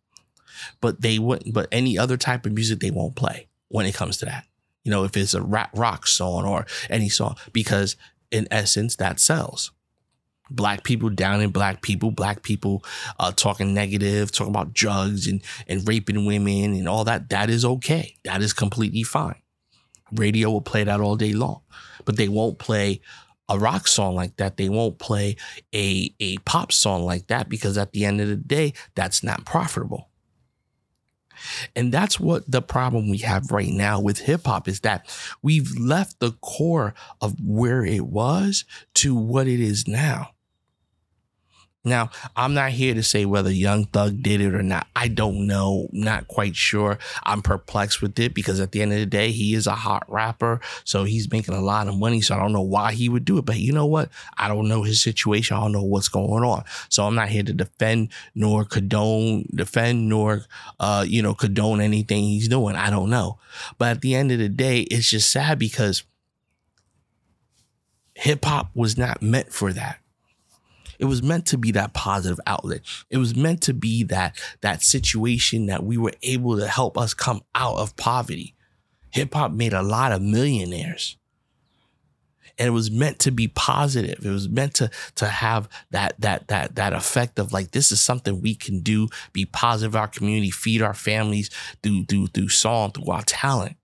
But 0.82 1.02
they 1.02 1.20
wouldn't. 1.20 1.54
But 1.54 1.68
any 1.72 1.98
other 1.98 2.18
type 2.18 2.46
of 2.46 2.54
music, 2.54 2.80
they 2.80 2.92
won't 2.92 3.16
play 3.16 3.48
when 3.70 3.86
it 3.86 3.96
comes 3.96 4.18
to 4.18 4.26
that 4.26 4.46
you 4.84 4.92
know, 4.92 5.04
if 5.04 5.16
it's 5.16 5.34
a 5.34 5.42
rock 5.42 6.08
song 6.08 6.46
or 6.46 6.66
any 6.90 7.10
song, 7.10 7.36
because 7.54 7.96
in 8.32 8.48
essence, 8.50 8.96
that 8.96 9.20
sells. 9.20 9.72
Black 10.50 10.84
people 10.84 11.10
down 11.10 11.42
in 11.42 11.52
black 11.52 11.82
people, 11.82 12.12
black 12.12 12.44
people 12.44 12.84
uh, 13.20 13.32
talking 13.32 13.74
negative, 13.74 14.32
talking 14.32 14.54
about 14.54 14.74
drugs 14.74 15.28
and, 15.28 15.42
and 15.68 15.88
raping 15.88 16.26
women 16.26 16.74
and 16.74 16.90
all 16.90 17.06
that. 17.06 17.30
That 17.30 17.50
is 17.50 17.64
okay. 17.64 18.16
That 18.26 18.42
is 18.42 18.52
completely 18.52 19.04
fine. 19.04 19.42
Radio 20.12 20.50
will 20.50 20.62
play 20.62 20.84
that 20.84 21.00
all 21.00 21.16
day 21.16 21.32
long, 21.32 21.62
but 22.04 22.18
they 22.18 22.28
won't 22.28 22.60
play 22.60 23.00
a 23.48 23.58
rock 23.58 23.88
song 23.88 24.16
like 24.16 24.36
that. 24.38 24.58
They 24.58 24.68
won't 24.68 25.00
play 25.00 25.38
a, 25.74 26.14
a 26.20 26.38
pop 26.40 26.74
song 26.74 27.04
like 27.04 27.28
that 27.28 27.48
because 27.48 27.78
at 27.78 27.94
the 27.94 28.04
end 28.04 28.20
of 28.20 28.28
the 28.28 28.36
day, 28.36 28.74
that's 28.96 29.24
not 29.24 29.46
profitable. 29.46 30.11
And 31.76 31.92
that's 31.92 32.20
what 32.20 32.50
the 32.50 32.62
problem 32.62 33.10
we 33.10 33.20
have 33.20 33.52
right 33.52 33.70
now 33.70 34.00
with 34.00 34.20
hip 34.20 34.46
hop 34.46 34.68
is 34.68 34.82
that 34.82 35.08
we've 35.42 35.72
left 35.78 36.20
the 36.20 36.32
core 36.42 36.94
of 37.22 37.36
where 37.44 37.86
it 37.86 38.06
was 38.06 38.66
to 38.96 39.16
what 39.16 39.48
it 39.48 39.60
is 39.60 39.88
now. 39.88 40.32
Now, 41.84 42.12
I'm 42.36 42.54
not 42.54 42.74
here 42.74 42.94
to 42.94 43.02
say 43.02 43.26
whether 43.26 43.52
Young 43.52 43.86
Thug 43.86 44.22
did 44.22 44.40
it 44.40 44.54
or 44.54 44.62
not. 44.62 44.86
I 44.96 45.08
don't 45.08 45.48
know. 45.48 45.88
Not 45.92 46.28
quite 46.28 46.56
sure. 46.56 47.00
I'm 47.24 47.42
perplexed 47.42 48.04
with 48.04 48.20
it 48.20 48.36
because 48.36 48.60
at 48.60 48.72
the 48.72 48.84
end 48.84 48.94
of 48.94 49.00
the 49.00 49.08
day, 49.08 49.32
he 49.32 49.56
is 49.56 49.66
a 49.66 49.74
hot 49.74 50.04
rapper. 50.08 50.62
So 50.84 51.06
he's 51.06 51.32
making 51.32 51.56
a 51.56 51.62
lot 51.62 51.88
of 51.88 51.98
money. 51.98 52.22
So 52.22 52.36
I 52.36 52.40
don't 52.40 52.54
know 52.54 52.62
why 52.62 52.94
he 52.94 53.10
would 53.10 53.26
do 53.26 53.40
it. 53.40 53.46
But 53.46 53.58
you 53.58 53.74
know 53.74 53.88
what? 53.88 54.10
I 54.38 54.48
don't 54.48 54.68
know 54.68 54.84
his 54.84 55.02
situation. 55.02 55.58
I 55.58 55.62
don't 55.62 55.72
know 55.72 55.82
what's 55.82 56.08
going 56.08 56.44
on. 56.44 56.66
So 56.90 57.08
I'm 57.08 57.16
not 57.16 57.30
here 57.30 57.44
to 57.44 57.54
defend 57.54 58.10
nor 58.36 58.64
condone, 58.64 59.48
defend 59.56 60.08
nor, 60.08 60.44
uh, 60.80 61.04
you 61.08 61.24
know, 61.24 61.34
condone 61.34 61.82
anything 61.82 62.26
he's 62.26 62.48
doing. 62.48 62.76
I 62.76 62.92
don't 62.92 63.10
know. 63.10 63.40
But 63.80 63.90
at 63.90 64.02
the 64.02 64.14
end 64.14 64.32
of 64.32 64.38
the 64.38 64.50
day, 64.50 64.82
it's 64.82 65.10
just 65.10 65.32
sad 65.32 65.58
because 65.58 66.04
hip 68.14 68.46
hop 68.46 68.70
was 68.76 69.00
not 69.00 69.24
meant 69.24 69.52
for 69.52 69.74
that. 69.74 70.01
It 71.02 71.06
was 71.06 71.24
meant 71.24 71.48
to 71.48 71.58
be 71.58 71.72
that 71.72 71.94
positive 71.94 72.40
outlet. 72.46 72.82
It 73.10 73.18
was 73.18 73.36
meant 73.36 73.64
to 73.64 73.74
be 73.74 74.04
that 74.04 74.40
that 74.62 74.84
situation 74.84 75.66
that 75.66 75.84
we 75.84 75.98
were 75.98 76.14
able 76.22 76.60
to 76.60 76.68
help 76.68 76.96
us 76.96 77.16
come 77.16 77.42
out 77.56 77.78
of 77.78 77.98
poverty. 77.98 78.54
Hip 79.10 79.34
hop 79.34 79.52
made 79.52 79.74
a 79.74 79.82
lot 79.82 80.12
of 80.12 80.22
millionaires. 80.22 81.18
And 82.60 82.68
it 82.68 82.72
was 82.72 82.92
meant 82.92 83.18
to 83.20 83.32
be 83.32 83.48
positive. 83.48 84.24
It 84.24 84.30
was 84.30 84.48
meant 84.48 84.76
to 84.76 84.92
to 85.16 85.26
have 85.26 85.68
that 85.90 86.22
that 86.22 86.50
that 86.50 86.76
that 86.76 86.94
effect 86.94 87.40
of 87.40 87.52
like 87.52 87.72
this 87.72 87.92
is 87.92 88.00
something 88.00 88.40
we 88.40 88.54
can 88.54 88.82
do, 88.82 89.08
be 89.34 89.46
positive 89.46 89.96
our 89.96 90.08
community, 90.08 90.52
feed 90.52 90.84
our 90.84 90.94
families 90.94 91.50
through 91.82 92.06
through 92.06 92.28
through 92.28 92.50
song, 92.50 92.92
through 92.92 93.12
our 93.12 93.24
talent. 93.24 93.76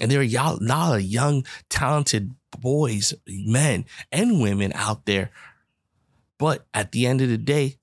And 0.00 0.10
there 0.10 0.18
are 0.18 0.24
a 0.24 0.56
lot 0.60 0.96
of 0.96 1.02
young, 1.02 1.46
talented 1.70 2.34
boys, 2.58 3.14
men, 3.28 3.84
and 4.10 4.42
women 4.42 4.72
out 4.74 5.06
there 5.06 5.30
but 6.38 6.66
at 6.74 6.92
the 6.92 7.06
end 7.06 7.20
of 7.20 7.28
the 7.28 7.38
day, 7.38 7.78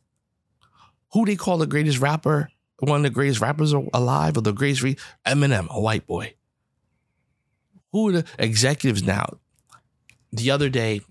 who 1.13 1.25
they 1.25 1.35
call 1.35 1.57
the 1.57 1.67
greatest 1.67 1.99
rapper, 1.99 2.49
one 2.79 2.97
of 2.97 3.03
the 3.03 3.09
greatest 3.09 3.39
rappers 3.39 3.73
alive, 3.93 4.37
or 4.37 4.41
the 4.41 4.51
greatest 4.51 4.83
re- 4.83 4.97
Eminem, 5.25 5.69
a 5.69 5.79
white 5.79 6.05
boy. 6.07 6.33
Who 7.91 8.09
are 8.09 8.11
the 8.11 8.25
executives 8.39 9.03
now? 9.03 9.37
The 10.31 10.51
other 10.51 10.69
day, 10.69 11.01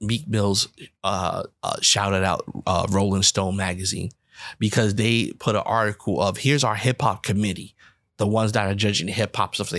Meek 0.00 0.28
Mills 0.28 0.68
uh, 1.04 1.44
uh, 1.62 1.76
shouted 1.80 2.24
out 2.24 2.44
uh, 2.66 2.86
Rolling 2.90 3.22
Stone 3.22 3.56
magazine 3.56 4.10
because 4.58 4.96
they 4.96 5.32
put 5.38 5.54
an 5.54 5.62
article 5.64 6.20
of 6.20 6.38
here's 6.38 6.64
our 6.64 6.74
hip 6.74 7.00
hop 7.00 7.22
committee, 7.22 7.74
the 8.16 8.26
ones 8.26 8.52
that 8.52 8.66
are 8.66 8.74
judging 8.74 9.08
hip 9.08 9.34
hop 9.36 9.54
stuff. 9.54 9.72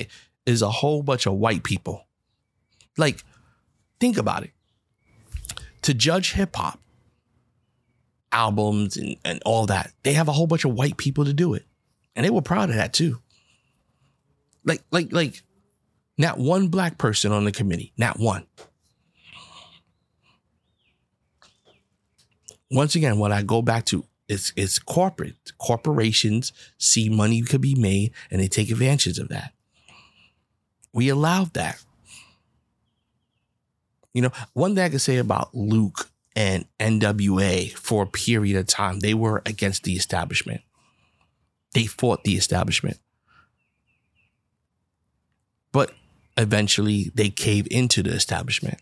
Is 0.46 0.62
a 0.62 0.70
whole 0.70 1.04
bunch 1.04 1.26
of 1.26 1.34
white 1.34 1.64
people. 1.64 2.06
Like, 2.98 3.24
think 4.00 4.18
about 4.18 4.44
it. 4.44 4.52
To 5.84 5.94
judge 5.94 6.34
hip 6.34 6.56
hop, 6.56 6.80
albums 8.34 8.98
and, 8.98 9.16
and 9.24 9.42
all 9.46 9.68
that. 9.68 9.94
They 10.04 10.14
have 10.14 10.28
a 10.28 10.34
whole 10.34 10.48
bunch 10.48 10.66
of 10.66 10.74
white 10.74 10.98
people 10.98 11.26
to 11.26 11.34
do 11.34 11.54
it. 11.54 11.66
And 12.16 12.26
they 12.26 12.30
were 12.30 12.42
proud 12.42 12.70
of 12.70 12.76
that 12.76 12.94
too. 12.94 13.20
Like, 14.66 14.84
like, 14.92 15.12
like, 15.12 15.42
not 16.18 16.38
one 16.38 16.68
black 16.68 16.98
person 16.98 17.32
on 17.32 17.46
the 17.46 17.52
committee, 17.52 17.94
not 17.98 18.20
one. 18.20 18.46
Once 22.70 22.96
again, 22.96 23.20
what 23.20 23.32
I 23.32 23.44
go 23.44 23.62
back 23.62 23.86
to 23.86 24.06
it's 24.28 24.54
it's 24.56 24.80
corporate. 24.80 25.52
Corporations 25.58 26.54
see 26.78 27.10
money 27.10 27.42
could 27.42 27.62
be 27.62 27.76
made 27.76 28.14
and 28.32 28.42
they 28.42 28.48
take 28.48 28.72
advantage 28.72 29.20
of 29.20 29.30
that. 29.30 29.54
We 30.94 31.10
allowed 31.10 31.54
that. 31.54 31.84
You 34.14 34.22
know, 34.22 34.32
one 34.54 34.76
thing 34.76 34.84
I 34.84 34.90
can 34.90 35.00
say 35.00 35.18
about 35.18 35.54
Luke 35.54 36.10
and 36.36 36.66
NWA 36.80 37.72
for 37.74 38.04
a 38.04 38.08
period 38.08 38.58
of 38.58 38.68
time. 38.68 39.00
They 39.00 39.14
were 39.14 39.42
against 39.46 39.84
the 39.84 39.94
establishment. 39.94 40.62
They 41.74 41.86
fought 41.86 42.24
the 42.24 42.36
establishment. 42.36 43.00
But 45.72 45.92
eventually 46.38 47.12
they 47.16 47.30
cave 47.30 47.68
into 47.70 48.04
the 48.04 48.12
establishment. 48.12 48.80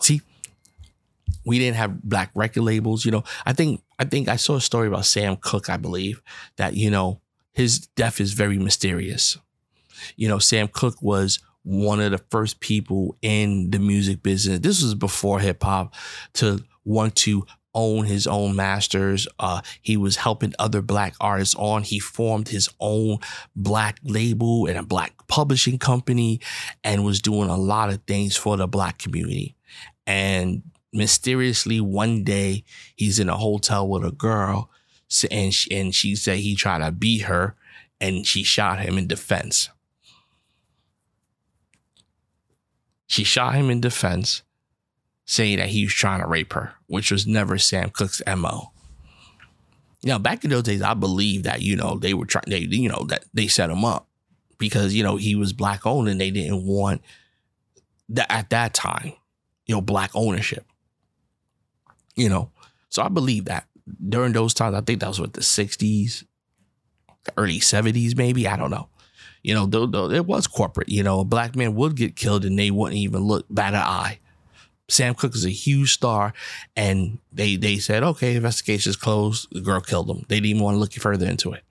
See, 0.00 0.20
we 1.44 1.58
didn't 1.58 1.76
have 1.76 2.02
black 2.02 2.30
record 2.34 2.62
labels, 2.62 3.04
you 3.04 3.10
know. 3.10 3.24
I 3.46 3.52
think 3.52 3.82
I 3.98 4.04
think 4.04 4.28
I 4.28 4.36
saw 4.36 4.56
a 4.56 4.60
story 4.60 4.88
about 4.88 5.06
Sam 5.06 5.36
Cooke, 5.36 5.70
I 5.70 5.76
believe, 5.76 6.22
that 6.56 6.74
you 6.74 6.90
know, 6.90 7.20
his 7.52 7.80
death 7.80 8.20
is 8.20 8.32
very 8.32 8.58
mysterious. 8.58 9.38
You 10.16 10.28
know, 10.28 10.38
Sam 10.38 10.68
Cooke 10.68 11.00
was 11.02 11.38
one 11.62 12.00
of 12.00 12.10
the 12.10 12.18
first 12.30 12.60
people 12.60 13.16
in 13.22 13.70
the 13.70 13.78
music 13.78 14.22
business. 14.22 14.60
This 14.60 14.82
was 14.82 14.94
before 14.94 15.40
hip 15.40 15.62
hop 15.62 15.94
to 16.34 16.64
want 16.84 17.14
to 17.16 17.46
own 17.74 18.04
his 18.04 18.26
own 18.26 18.54
masters. 18.54 19.26
Uh, 19.38 19.62
he 19.80 19.96
was 19.96 20.16
helping 20.16 20.54
other 20.58 20.82
black 20.82 21.14
artists 21.20 21.54
on. 21.54 21.82
He 21.82 21.98
formed 21.98 22.48
his 22.48 22.68
own 22.80 23.18
black 23.56 23.98
label 24.04 24.66
and 24.66 24.78
a 24.78 24.82
black 24.82 25.26
publishing 25.28 25.78
company 25.78 26.40
and 26.84 27.04
was 27.04 27.22
doing 27.22 27.48
a 27.48 27.56
lot 27.56 27.90
of 27.90 28.02
things 28.02 28.36
for 28.36 28.56
the 28.56 28.68
black 28.68 28.98
community. 28.98 29.54
And 30.06 30.62
mysteriously 30.92 31.80
one 31.80 32.24
day 32.24 32.64
he's 32.96 33.18
in 33.18 33.28
a 33.28 33.36
hotel 33.36 33.88
with 33.88 34.04
a 34.04 34.12
girl 34.12 34.70
and 35.30 35.54
she, 35.54 35.70
and 35.70 35.94
she 35.94 36.16
said 36.16 36.38
he 36.38 36.54
tried 36.54 36.84
to 36.84 36.90
beat 36.90 37.22
her 37.22 37.54
and 38.00 38.26
she 38.26 38.42
shot 38.42 38.80
him 38.80 38.98
in 38.98 39.06
defense. 39.06 39.70
She 43.12 43.24
shot 43.24 43.54
him 43.54 43.68
in 43.68 43.82
defense, 43.82 44.40
saying 45.26 45.58
that 45.58 45.68
he 45.68 45.84
was 45.84 45.92
trying 45.92 46.20
to 46.22 46.26
rape 46.26 46.54
her, 46.54 46.72
which 46.86 47.10
was 47.10 47.26
never 47.26 47.58
Sam 47.58 47.90
Cooke's 47.90 48.22
MO. 48.26 48.72
Now, 50.02 50.18
back 50.18 50.44
in 50.44 50.48
those 50.48 50.62
days, 50.62 50.80
I 50.80 50.94
believe 50.94 51.42
that, 51.42 51.60
you 51.60 51.76
know, 51.76 51.98
they 51.98 52.14
were 52.14 52.24
trying, 52.24 52.46
they, 52.46 52.60
you 52.60 52.88
know, 52.88 53.04
that 53.10 53.26
they 53.34 53.48
set 53.48 53.68
him 53.68 53.84
up 53.84 54.08
because, 54.56 54.94
you 54.94 55.02
know, 55.02 55.16
he 55.16 55.36
was 55.36 55.52
black 55.52 55.84
owned 55.84 56.08
and 56.08 56.18
they 56.18 56.30
didn't 56.30 56.64
want 56.64 57.02
that 58.08 58.32
at 58.32 58.48
that 58.48 58.72
time, 58.72 59.12
you 59.66 59.74
know, 59.74 59.82
black 59.82 60.10
ownership. 60.14 60.64
You 62.16 62.30
know, 62.30 62.50
so 62.88 63.02
I 63.02 63.08
believe 63.08 63.44
that 63.44 63.66
during 64.08 64.32
those 64.32 64.54
times, 64.54 64.74
I 64.74 64.80
think 64.80 65.00
that 65.00 65.08
was 65.08 65.20
what 65.20 65.34
the 65.34 65.42
60s, 65.42 66.24
the 67.24 67.32
early 67.36 67.60
70s, 67.60 68.16
maybe. 68.16 68.48
I 68.48 68.56
don't 68.56 68.70
know. 68.70 68.88
You 69.42 69.54
know, 69.54 69.66
though, 69.66 70.10
it 70.10 70.26
was 70.26 70.46
corporate. 70.46 70.88
You 70.88 71.02
know, 71.02 71.20
a 71.20 71.24
black 71.24 71.56
man 71.56 71.74
would 71.74 71.96
get 71.96 72.16
killed 72.16 72.44
and 72.44 72.58
they 72.58 72.70
wouldn't 72.70 72.98
even 72.98 73.22
look 73.22 73.46
bat 73.50 73.74
an 73.74 73.80
eye. 73.80 74.18
Sam 74.88 75.14
Cooke 75.14 75.34
is 75.34 75.46
a 75.46 75.50
huge 75.50 75.94
star, 75.94 76.32
and 76.76 77.18
they 77.32 77.56
they 77.56 77.78
said, 77.78 78.02
okay, 78.02 78.36
investigation's 78.36 78.96
closed. 78.96 79.48
The 79.50 79.60
girl 79.60 79.80
killed 79.80 80.10
him. 80.10 80.24
They 80.28 80.36
didn't 80.36 80.46
even 80.50 80.62
want 80.62 80.74
to 80.74 80.78
look 80.78 80.92
further 80.92 81.26
into 81.26 81.52
it. 81.52 81.64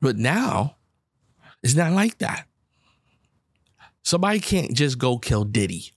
But 0.00 0.16
now, 0.16 0.76
it's 1.62 1.74
not 1.74 1.92
like 1.92 2.18
that. 2.18 2.46
Somebody 4.02 4.40
can't 4.40 4.72
just 4.72 4.98
go 4.98 5.18
kill 5.18 5.44
Diddy. 5.44 5.92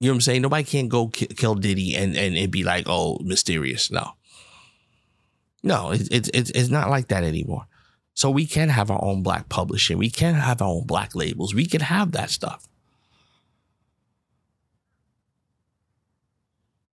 You 0.00 0.08
know 0.08 0.12
what 0.12 0.16
I'm 0.16 0.20
saying? 0.20 0.42
Nobody 0.42 0.64
can't 0.64 0.88
go 0.88 1.08
ki- 1.08 1.26
kill 1.28 1.54
Diddy 1.54 1.96
and 1.96 2.16
and 2.16 2.36
it 2.36 2.50
be 2.50 2.64
like, 2.64 2.84
oh, 2.86 3.18
mysterious. 3.22 3.90
No, 3.90 4.12
no, 5.68 5.90
it's 5.90 6.08
it's 6.32 6.50
it's 6.50 6.70
not 6.70 6.88
like 6.88 7.08
that 7.08 7.24
anymore. 7.24 7.66
So 8.14 8.30
we 8.30 8.46
can 8.46 8.70
have 8.70 8.90
our 8.90 9.04
own 9.04 9.22
black 9.22 9.50
publishing. 9.50 9.98
We 9.98 10.08
can 10.08 10.34
have 10.34 10.62
our 10.62 10.68
own 10.68 10.86
black 10.86 11.14
labels. 11.14 11.54
We 11.54 11.66
can 11.66 11.82
have 11.82 12.12
that 12.12 12.30
stuff. 12.30 12.66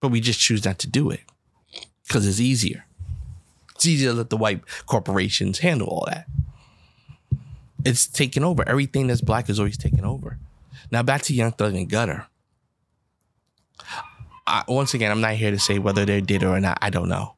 But 0.02 0.10
we 0.10 0.20
just 0.20 0.42
choose 0.42 0.66
not 0.66 0.78
to 0.80 0.90
do 0.90 1.10
it 1.10 1.22
because 2.06 2.28
it's 2.28 2.42
easier. 2.42 2.86
It's 3.76 3.86
easier 3.86 4.10
to 4.10 4.18
let 4.18 4.30
the 4.30 4.38
white 4.38 4.62
corporations 4.86 5.60
handle 5.60 5.88
all 5.88 6.06
that. 6.08 6.28
It's 7.86 8.06
taken 8.08 8.44
over. 8.44 8.68
Everything 8.68 9.08
that's 9.08 9.22
black 9.22 9.50
is 9.50 9.58
always 9.58 9.78
taken 9.78 10.04
over. 10.04 10.38
Now 10.92 11.02
back 11.02 11.22
to 11.24 11.34
Young 11.34 11.54
Thug 11.54 11.76
and 11.76 11.90
Gunna. 11.90 12.28
I, 14.46 14.64
once 14.68 14.94
again, 14.94 15.12
I'm 15.12 15.22
not 15.22 15.34
here 15.36 15.52
to 15.52 15.60
say 15.60 15.80
whether 15.80 16.06
they 16.06 16.20
did 16.20 16.44
or 16.44 16.60
not. 16.60 16.78
I 16.82 16.90
don't 16.90 17.10
know. 17.10 17.36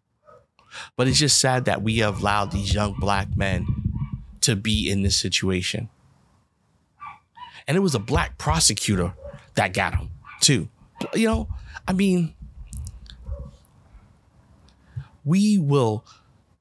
But 0.95 1.07
it's 1.07 1.19
just 1.19 1.39
sad 1.39 1.65
that 1.65 1.81
we 1.81 1.97
have 1.97 2.21
allowed 2.21 2.51
these 2.51 2.73
young 2.73 2.93
black 2.93 3.35
men 3.35 3.65
to 4.41 4.55
be 4.55 4.89
in 4.89 5.01
this 5.01 5.17
situation. 5.17 5.89
And 7.67 7.75
it 7.75 7.81
was 7.81 7.95
a 7.95 7.99
black 7.99 8.37
prosecutor 8.37 9.13
that 9.55 9.73
got 9.73 9.95
him, 9.95 10.09
too. 10.39 10.69
You 11.13 11.27
know, 11.27 11.47
I 11.87 11.93
mean, 11.93 12.33
we 15.25 15.57
will 15.57 16.05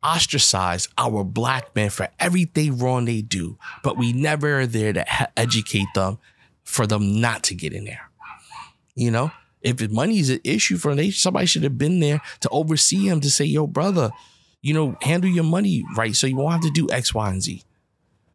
ostracize 0.02 0.88
our 0.99 1.25
black 1.25 1.75
men 1.75 1.90
for 1.90 2.08
everything 2.18 2.78
wrong 2.78 3.04
they 3.04 3.23
do, 3.23 3.58
but 3.82 3.96
we 3.96 4.12
never 4.12 4.61
are 4.61 4.66
there 4.66 4.92
to 4.92 5.38
educate 5.38 5.87
them 5.94 6.18
for 6.64 6.87
them 6.87 7.20
not 7.20 7.44
to 7.44 7.54
get 7.54 7.73
in 7.73 7.85
there. 7.85 8.11
You 8.94 9.11
know, 9.11 9.30
if 9.66 9.90
money 9.90 10.20
is 10.20 10.30
an 10.30 10.40
issue 10.44 10.76
for 10.76 10.94
them, 10.94 11.11
somebody 11.11 11.46
should 11.46 11.64
have 11.64 11.76
been 11.76 11.99
there 11.99 12.20
to 12.40 12.49
oversee 12.50 13.08
him 13.08 13.20
to 13.20 13.30
say, 13.30 13.44
yo, 13.44 13.66
brother, 13.66 14.11
you 14.62 14.73
know, 14.73 14.96
handle 15.02 15.28
your 15.28 15.44
money 15.44 15.85
right 15.96 16.14
so 16.14 16.26
you 16.28 16.37
won't 16.37 16.52
have 16.52 16.61
to 16.62 16.70
do 16.70 16.88
X, 16.90 17.12
Y, 17.12 17.30
and 17.30 17.42
Z. 17.42 17.62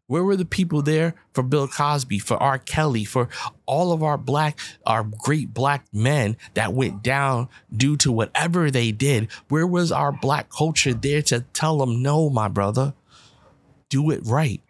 Where 0.08 0.24
were 0.24 0.36
the 0.36 0.44
people 0.44 0.82
there 0.82 1.14
for 1.32 1.42
Bill 1.42 1.66
Cosby, 1.66 2.18
for 2.18 2.36
R. 2.36 2.58
Kelly, 2.58 3.04
for 3.04 3.30
all 3.64 3.92
of 3.92 4.02
our 4.02 4.18
black, 4.18 4.58
our 4.84 5.04
great 5.04 5.54
black 5.54 5.86
men 5.90 6.36
that 6.52 6.74
went 6.74 7.02
down 7.02 7.48
due 7.74 7.96
to 7.98 8.12
whatever 8.12 8.70
they 8.70 8.92
did? 8.92 9.30
Where 9.48 9.66
was 9.66 9.90
our 9.90 10.12
black 10.12 10.50
culture 10.50 10.92
there 10.92 11.22
to 11.22 11.46
tell 11.54 11.78
them, 11.78 12.02
no, 12.02 12.28
my 12.28 12.48
brother, 12.48 12.92
do 13.88 14.10
it 14.10 14.20
right? 14.24 14.60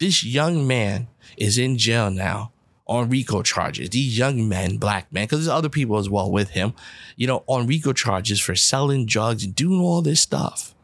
This 0.00 0.24
young 0.24 0.66
man 0.66 1.06
is 1.36 1.56
in 1.56 1.78
jail 1.78 2.10
now 2.10 2.50
on 2.90 3.08
RICO 3.08 3.42
charges. 3.42 3.88
These 3.90 4.18
young 4.18 4.48
men, 4.48 4.76
black 4.76 5.10
men, 5.12 5.24
because 5.24 5.38
there's 5.38 5.56
other 5.56 5.68
people 5.68 5.96
as 5.96 6.10
well 6.10 6.30
with 6.30 6.50
him, 6.50 6.74
you 7.16 7.26
know, 7.26 7.44
on 7.46 7.68
RICO 7.68 7.92
charges 7.92 8.40
for 8.40 8.56
selling 8.56 9.06
drugs 9.06 9.44
and 9.44 9.54
doing 9.54 9.80
all 9.80 10.02
this 10.02 10.20
stuff. 10.20 10.74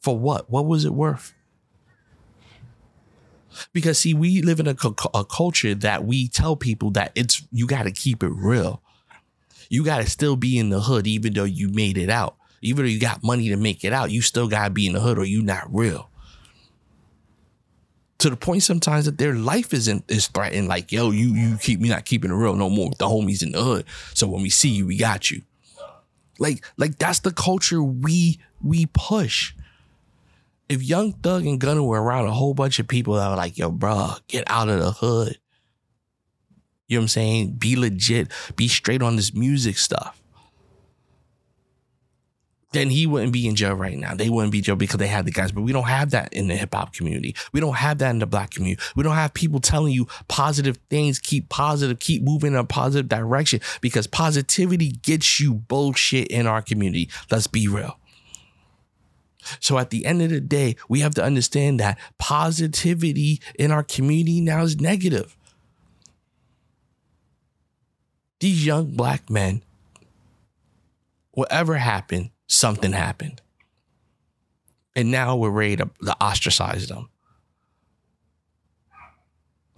For 0.00 0.16
what? 0.16 0.48
What 0.48 0.66
was 0.66 0.84
it 0.84 0.94
worth? 0.94 1.34
Because 3.72 3.98
see, 3.98 4.14
we 4.14 4.40
live 4.40 4.60
in 4.60 4.68
a, 4.68 4.76
a 5.14 5.24
culture 5.24 5.74
that 5.74 6.04
we 6.04 6.28
tell 6.28 6.54
people 6.54 6.90
that 6.92 7.10
it's 7.16 7.44
you 7.50 7.66
got 7.66 7.82
to 7.82 7.90
keep 7.90 8.22
it 8.22 8.30
real. 8.32 8.80
You 9.68 9.84
got 9.84 9.98
to 9.98 10.08
still 10.08 10.36
be 10.36 10.58
in 10.58 10.68
the 10.68 10.80
hood, 10.80 11.08
even 11.08 11.32
though 11.32 11.44
you 11.44 11.68
made 11.70 11.98
it 11.98 12.08
out. 12.08 12.36
Even 12.62 12.84
though 12.84 12.90
you 12.90 13.00
got 13.00 13.24
money 13.24 13.48
to 13.48 13.56
make 13.56 13.84
it 13.84 13.92
out, 13.92 14.12
you 14.12 14.22
still 14.22 14.46
got 14.46 14.64
to 14.64 14.70
be 14.70 14.86
in 14.86 14.92
the 14.92 15.00
hood, 15.00 15.18
or 15.18 15.24
you 15.24 15.42
not 15.42 15.74
real 15.74 16.08
to 18.26 18.30
the 18.30 18.36
point 18.36 18.64
sometimes 18.64 19.04
that 19.04 19.18
their 19.18 19.34
life 19.34 19.72
isn't 19.72 20.10
is 20.10 20.26
threatened. 20.26 20.66
Like, 20.66 20.90
yo, 20.90 21.12
you 21.12 21.28
you 21.28 21.56
keep 21.58 21.78
me 21.78 21.88
not 21.88 22.04
keeping 22.04 22.32
it 22.32 22.34
real 22.34 22.56
no 22.56 22.68
more 22.68 22.90
the 22.98 23.06
homies 23.06 23.40
in 23.40 23.52
the 23.52 23.62
hood. 23.62 23.84
So 24.14 24.26
when 24.26 24.42
we 24.42 24.50
see 24.50 24.68
you, 24.68 24.86
we 24.86 24.96
got 24.96 25.30
you. 25.30 25.42
Like, 26.40 26.64
like 26.76 26.98
that's 26.98 27.20
the 27.20 27.30
culture 27.30 27.80
we 27.80 28.40
we 28.60 28.86
push. 28.86 29.54
If 30.68 30.82
Young 30.82 31.12
Thug 31.12 31.46
and 31.46 31.60
Gunna 31.60 31.84
were 31.84 32.02
around 32.02 32.26
a 32.26 32.32
whole 32.32 32.52
bunch 32.52 32.80
of 32.80 32.88
people 32.88 33.14
that 33.14 33.30
were 33.30 33.36
like, 33.36 33.56
yo, 33.56 33.70
bro, 33.70 34.14
get 34.26 34.42
out 34.48 34.68
of 34.68 34.80
the 34.80 34.90
hood. 34.90 35.38
You 36.88 36.96
know 36.96 37.02
what 37.02 37.04
I'm 37.04 37.08
saying? 37.08 37.52
Be 37.52 37.76
legit, 37.76 38.32
be 38.56 38.66
straight 38.66 39.02
on 39.02 39.14
this 39.14 39.32
music 39.32 39.78
stuff 39.78 40.20
then 42.76 42.90
he 42.90 43.06
wouldn't 43.06 43.32
be 43.32 43.48
in 43.48 43.56
jail 43.56 43.74
right 43.74 43.96
now. 43.96 44.14
They 44.14 44.28
wouldn't 44.28 44.52
be 44.52 44.60
jail 44.60 44.76
because 44.76 44.98
they 44.98 45.06
had 45.06 45.24
the 45.24 45.30
guys. 45.30 45.50
But 45.50 45.62
we 45.62 45.72
don't 45.72 45.84
have 45.84 46.10
that 46.10 46.30
in 46.34 46.48
the 46.48 46.56
hip 46.56 46.74
hop 46.74 46.92
community. 46.92 47.34
We 47.52 47.60
don't 47.60 47.76
have 47.76 47.98
that 47.98 48.10
in 48.10 48.18
the 48.18 48.26
black 48.26 48.50
community. 48.50 48.82
We 48.94 49.02
don't 49.02 49.14
have 49.14 49.32
people 49.32 49.60
telling 49.60 49.94
you 49.94 50.06
positive 50.28 50.78
things, 50.90 51.18
keep 51.18 51.48
positive, 51.48 51.98
keep 51.98 52.22
moving 52.22 52.52
in 52.52 52.58
a 52.58 52.64
positive 52.64 53.08
direction 53.08 53.60
because 53.80 54.06
positivity 54.06 54.90
gets 54.90 55.40
you 55.40 55.54
bullshit 55.54 56.28
in 56.28 56.46
our 56.46 56.60
community. 56.60 57.08
Let's 57.30 57.46
be 57.46 57.66
real. 57.66 57.98
So 59.58 59.78
at 59.78 59.88
the 59.88 60.04
end 60.04 60.20
of 60.20 60.28
the 60.28 60.40
day, 60.40 60.76
we 60.88 61.00
have 61.00 61.14
to 61.14 61.24
understand 61.24 61.80
that 61.80 61.98
positivity 62.18 63.40
in 63.58 63.70
our 63.70 63.84
community 63.84 64.42
now 64.42 64.62
is 64.62 64.80
negative. 64.80 65.34
These 68.40 68.66
young 68.66 68.90
black 68.90 69.30
men, 69.30 69.62
whatever 71.30 71.76
happened, 71.76 72.30
something 72.46 72.92
happened. 72.92 73.40
And 74.94 75.10
now 75.10 75.36
we're 75.36 75.50
ready 75.50 75.76
to, 75.76 75.90
to 76.04 76.16
ostracize 76.22 76.88
them. 76.88 77.10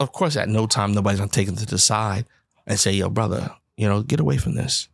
Of 0.01 0.13
course, 0.13 0.37
at 0.37 0.49
no 0.49 0.67
time, 0.67 0.93
nobody's 0.93 1.19
gonna 1.19 1.31
take 1.31 1.47
them 1.47 1.57
to 1.57 1.67
the 1.67 1.79
side 1.79 2.25
and 2.67 2.79
say, 2.79 2.93
yo, 2.93 3.09
brother, 3.09 3.51
you 3.77 3.89
know, 3.89 4.03
get 4.03 4.21
away 4.21 4.37
from 4.37 4.55
this. 4.55 4.89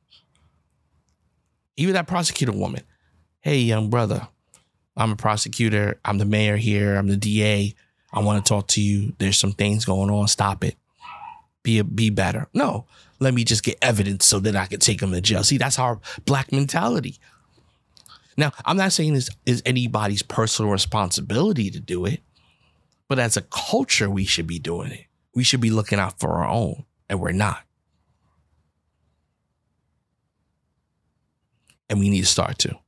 Even 1.77 1.95
that 1.95 2.07
prosecutor 2.07 2.53
woman, 2.53 2.83
hey, 3.41 3.59
young 3.59 3.91
brother, 3.91 4.29
I'm 4.97 5.13
a 5.13 5.17
prosecutor. 5.17 5.99
I'm 6.05 6.19
the 6.19 6.25
mayor 6.25 6.57
here. 6.57 6.97
I'm 6.97 7.09
the 7.09 7.17
DA. 7.17 7.75
I 8.13 8.21
want 8.21 8.45
to 8.45 8.49
talk 8.49 8.69
to 8.69 8.81
you. 8.81 9.15
There's 9.19 9.39
some 9.39 9.53
things 9.53 9.85
going 9.85 10.11
on. 10.11 10.29
Stop 10.29 10.65
it. 10.65 10.77
Be 11.63 11.79
a, 11.79 11.85
be 11.85 12.11
better. 12.11 12.49
No, 12.55 12.87
let 13.19 13.35
me 13.35 13.43
just 13.43 13.65
get 13.65 13.79
evidence 13.83 14.27
so 14.27 14.39
that 14.41 14.55
I 14.55 14.67
can 14.67 14.81
take 14.81 15.01
them 15.01 15.13
to 15.13 15.21
jail. 15.21 15.43
See, 15.43 15.59
that's 15.59 15.79
our 15.79 16.01
black 16.25 16.53
mentality. 16.53 17.19
Now, 18.37 18.53
I'm 18.65 18.77
not 18.77 18.93
saying 18.93 19.15
this 19.15 19.31
is 19.47 19.63
anybody's 19.65 20.23
personal 20.23 20.71
responsibility 20.73 21.71
to 21.71 21.81
do 21.81 22.05
it, 22.05 22.21
but 23.09 23.19
as 23.19 23.37
a 23.37 23.43
culture, 23.43 24.11
we 24.11 24.25
should 24.25 24.47
be 24.47 24.59
doing 24.59 24.91
it. 24.91 25.07
We 25.35 25.45
should 25.45 25.61
be 25.61 25.71
looking 25.71 25.99
out 25.99 26.19
for 26.19 26.31
our 26.31 26.49
own, 26.49 26.85
and 27.09 27.21
we're 27.21 27.33
not. 27.33 27.63
And 31.89 31.99
we 31.99 32.09
need 32.09 32.23
to 32.23 32.27
start 32.27 32.59
to. 32.61 32.79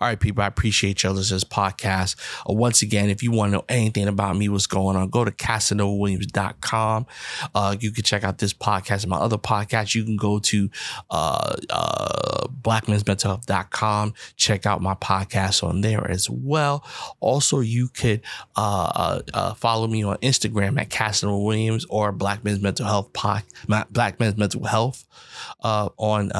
All 0.00 0.08
right, 0.08 0.18
people, 0.18 0.42
I 0.42 0.46
appreciate 0.46 1.02
y'all 1.02 1.12
listening 1.12 1.40
to 1.40 1.46
this 1.46 1.52
podcast. 1.52 2.16
Uh, 2.48 2.54
once 2.54 2.82
again, 2.82 3.10
if 3.10 3.22
you 3.22 3.30
want 3.30 3.50
to 3.50 3.58
know 3.58 3.64
anything 3.68 4.08
about 4.08 4.36
me, 4.36 4.48
what's 4.48 4.66
going 4.66 4.96
on, 4.96 5.08
go 5.08 5.24
to 5.24 5.30
CasanovaWilliams.com. 5.30 7.06
Uh, 7.54 7.76
you 7.80 7.90
can 7.90 8.04
check 8.04 8.24
out 8.24 8.38
this 8.38 8.52
podcast 8.52 9.02
and 9.02 9.10
my 9.10 9.18
other 9.18 9.38
podcasts. 9.38 9.94
You 9.94 10.04
can 10.04 10.16
go 10.16 10.38
to 10.38 10.70
uh, 11.10 11.56
uh, 11.68 12.46
BlackMen'sMentalHealth.com. 12.62 14.14
Check 14.36 14.66
out 14.66 14.82
my 14.82 14.94
podcast 14.94 15.62
on 15.62 15.80
there 15.80 16.08
as 16.10 16.28
well. 16.28 16.84
Also, 17.20 17.60
you 17.60 17.88
could 17.88 18.20
uh, 18.56 18.92
uh, 18.94 19.22
uh 19.34 19.54
follow 19.54 19.86
me 19.86 20.02
on 20.04 20.16
Instagram 20.18 20.80
at 20.80 20.90
Casanova 20.90 21.40
or 21.88 22.12
Black 22.12 22.44
Men's 22.44 22.60
Mental 22.60 22.86
Health 22.86 23.12
Black 23.12 24.20
Men's 24.20 24.36
Mental 24.36 24.64
Health 24.64 25.04
uh, 25.62 25.88
on 25.96 26.30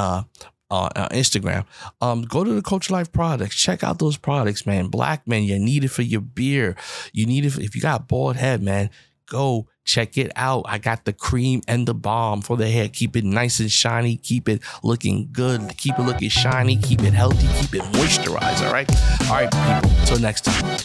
uh, 0.71 0.89
uh, 0.95 1.09
Instagram. 1.09 1.65
Um, 2.01 2.23
go 2.23 2.43
to 2.43 2.53
the 2.53 2.61
Culture 2.61 2.93
Life 2.93 3.11
products. 3.11 3.55
Check 3.55 3.83
out 3.83 3.99
those 3.99 4.17
products, 4.17 4.65
man. 4.65 4.87
Black 4.87 5.27
men, 5.27 5.43
you 5.43 5.59
need 5.59 5.83
it 5.83 5.89
for 5.89 6.01
your 6.01 6.21
beer. 6.21 6.75
You 7.13 7.25
need 7.25 7.45
it 7.45 7.51
for, 7.51 7.61
if 7.61 7.75
you 7.75 7.81
got 7.81 8.07
bald 8.07 8.37
head, 8.37 8.63
man. 8.63 8.89
Go 9.27 9.67
check 9.85 10.17
it 10.17 10.31
out. 10.35 10.65
I 10.67 10.77
got 10.77 11.05
the 11.05 11.13
cream 11.13 11.61
and 11.67 11.87
the 11.87 11.93
balm 11.93 12.41
for 12.41 12.57
the 12.57 12.69
hair. 12.69 12.89
Keep 12.89 13.15
it 13.15 13.23
nice 13.23 13.59
and 13.59 13.71
shiny. 13.71 14.17
Keep 14.17 14.49
it 14.49 14.61
looking 14.83 15.29
good. 15.31 15.77
Keep 15.77 15.99
it 15.99 16.03
looking 16.03 16.29
shiny. 16.29 16.77
Keep 16.77 17.03
it 17.03 17.13
healthy. 17.13 17.47
Keep 17.61 17.75
it 17.75 17.83
moisturized. 17.93 18.65
All 18.65 18.73
right. 18.73 18.89
All 19.29 19.35
right, 19.35 19.51
people. 19.51 19.99
Until 20.01 20.19
next 20.19 20.45
time. 20.45 20.79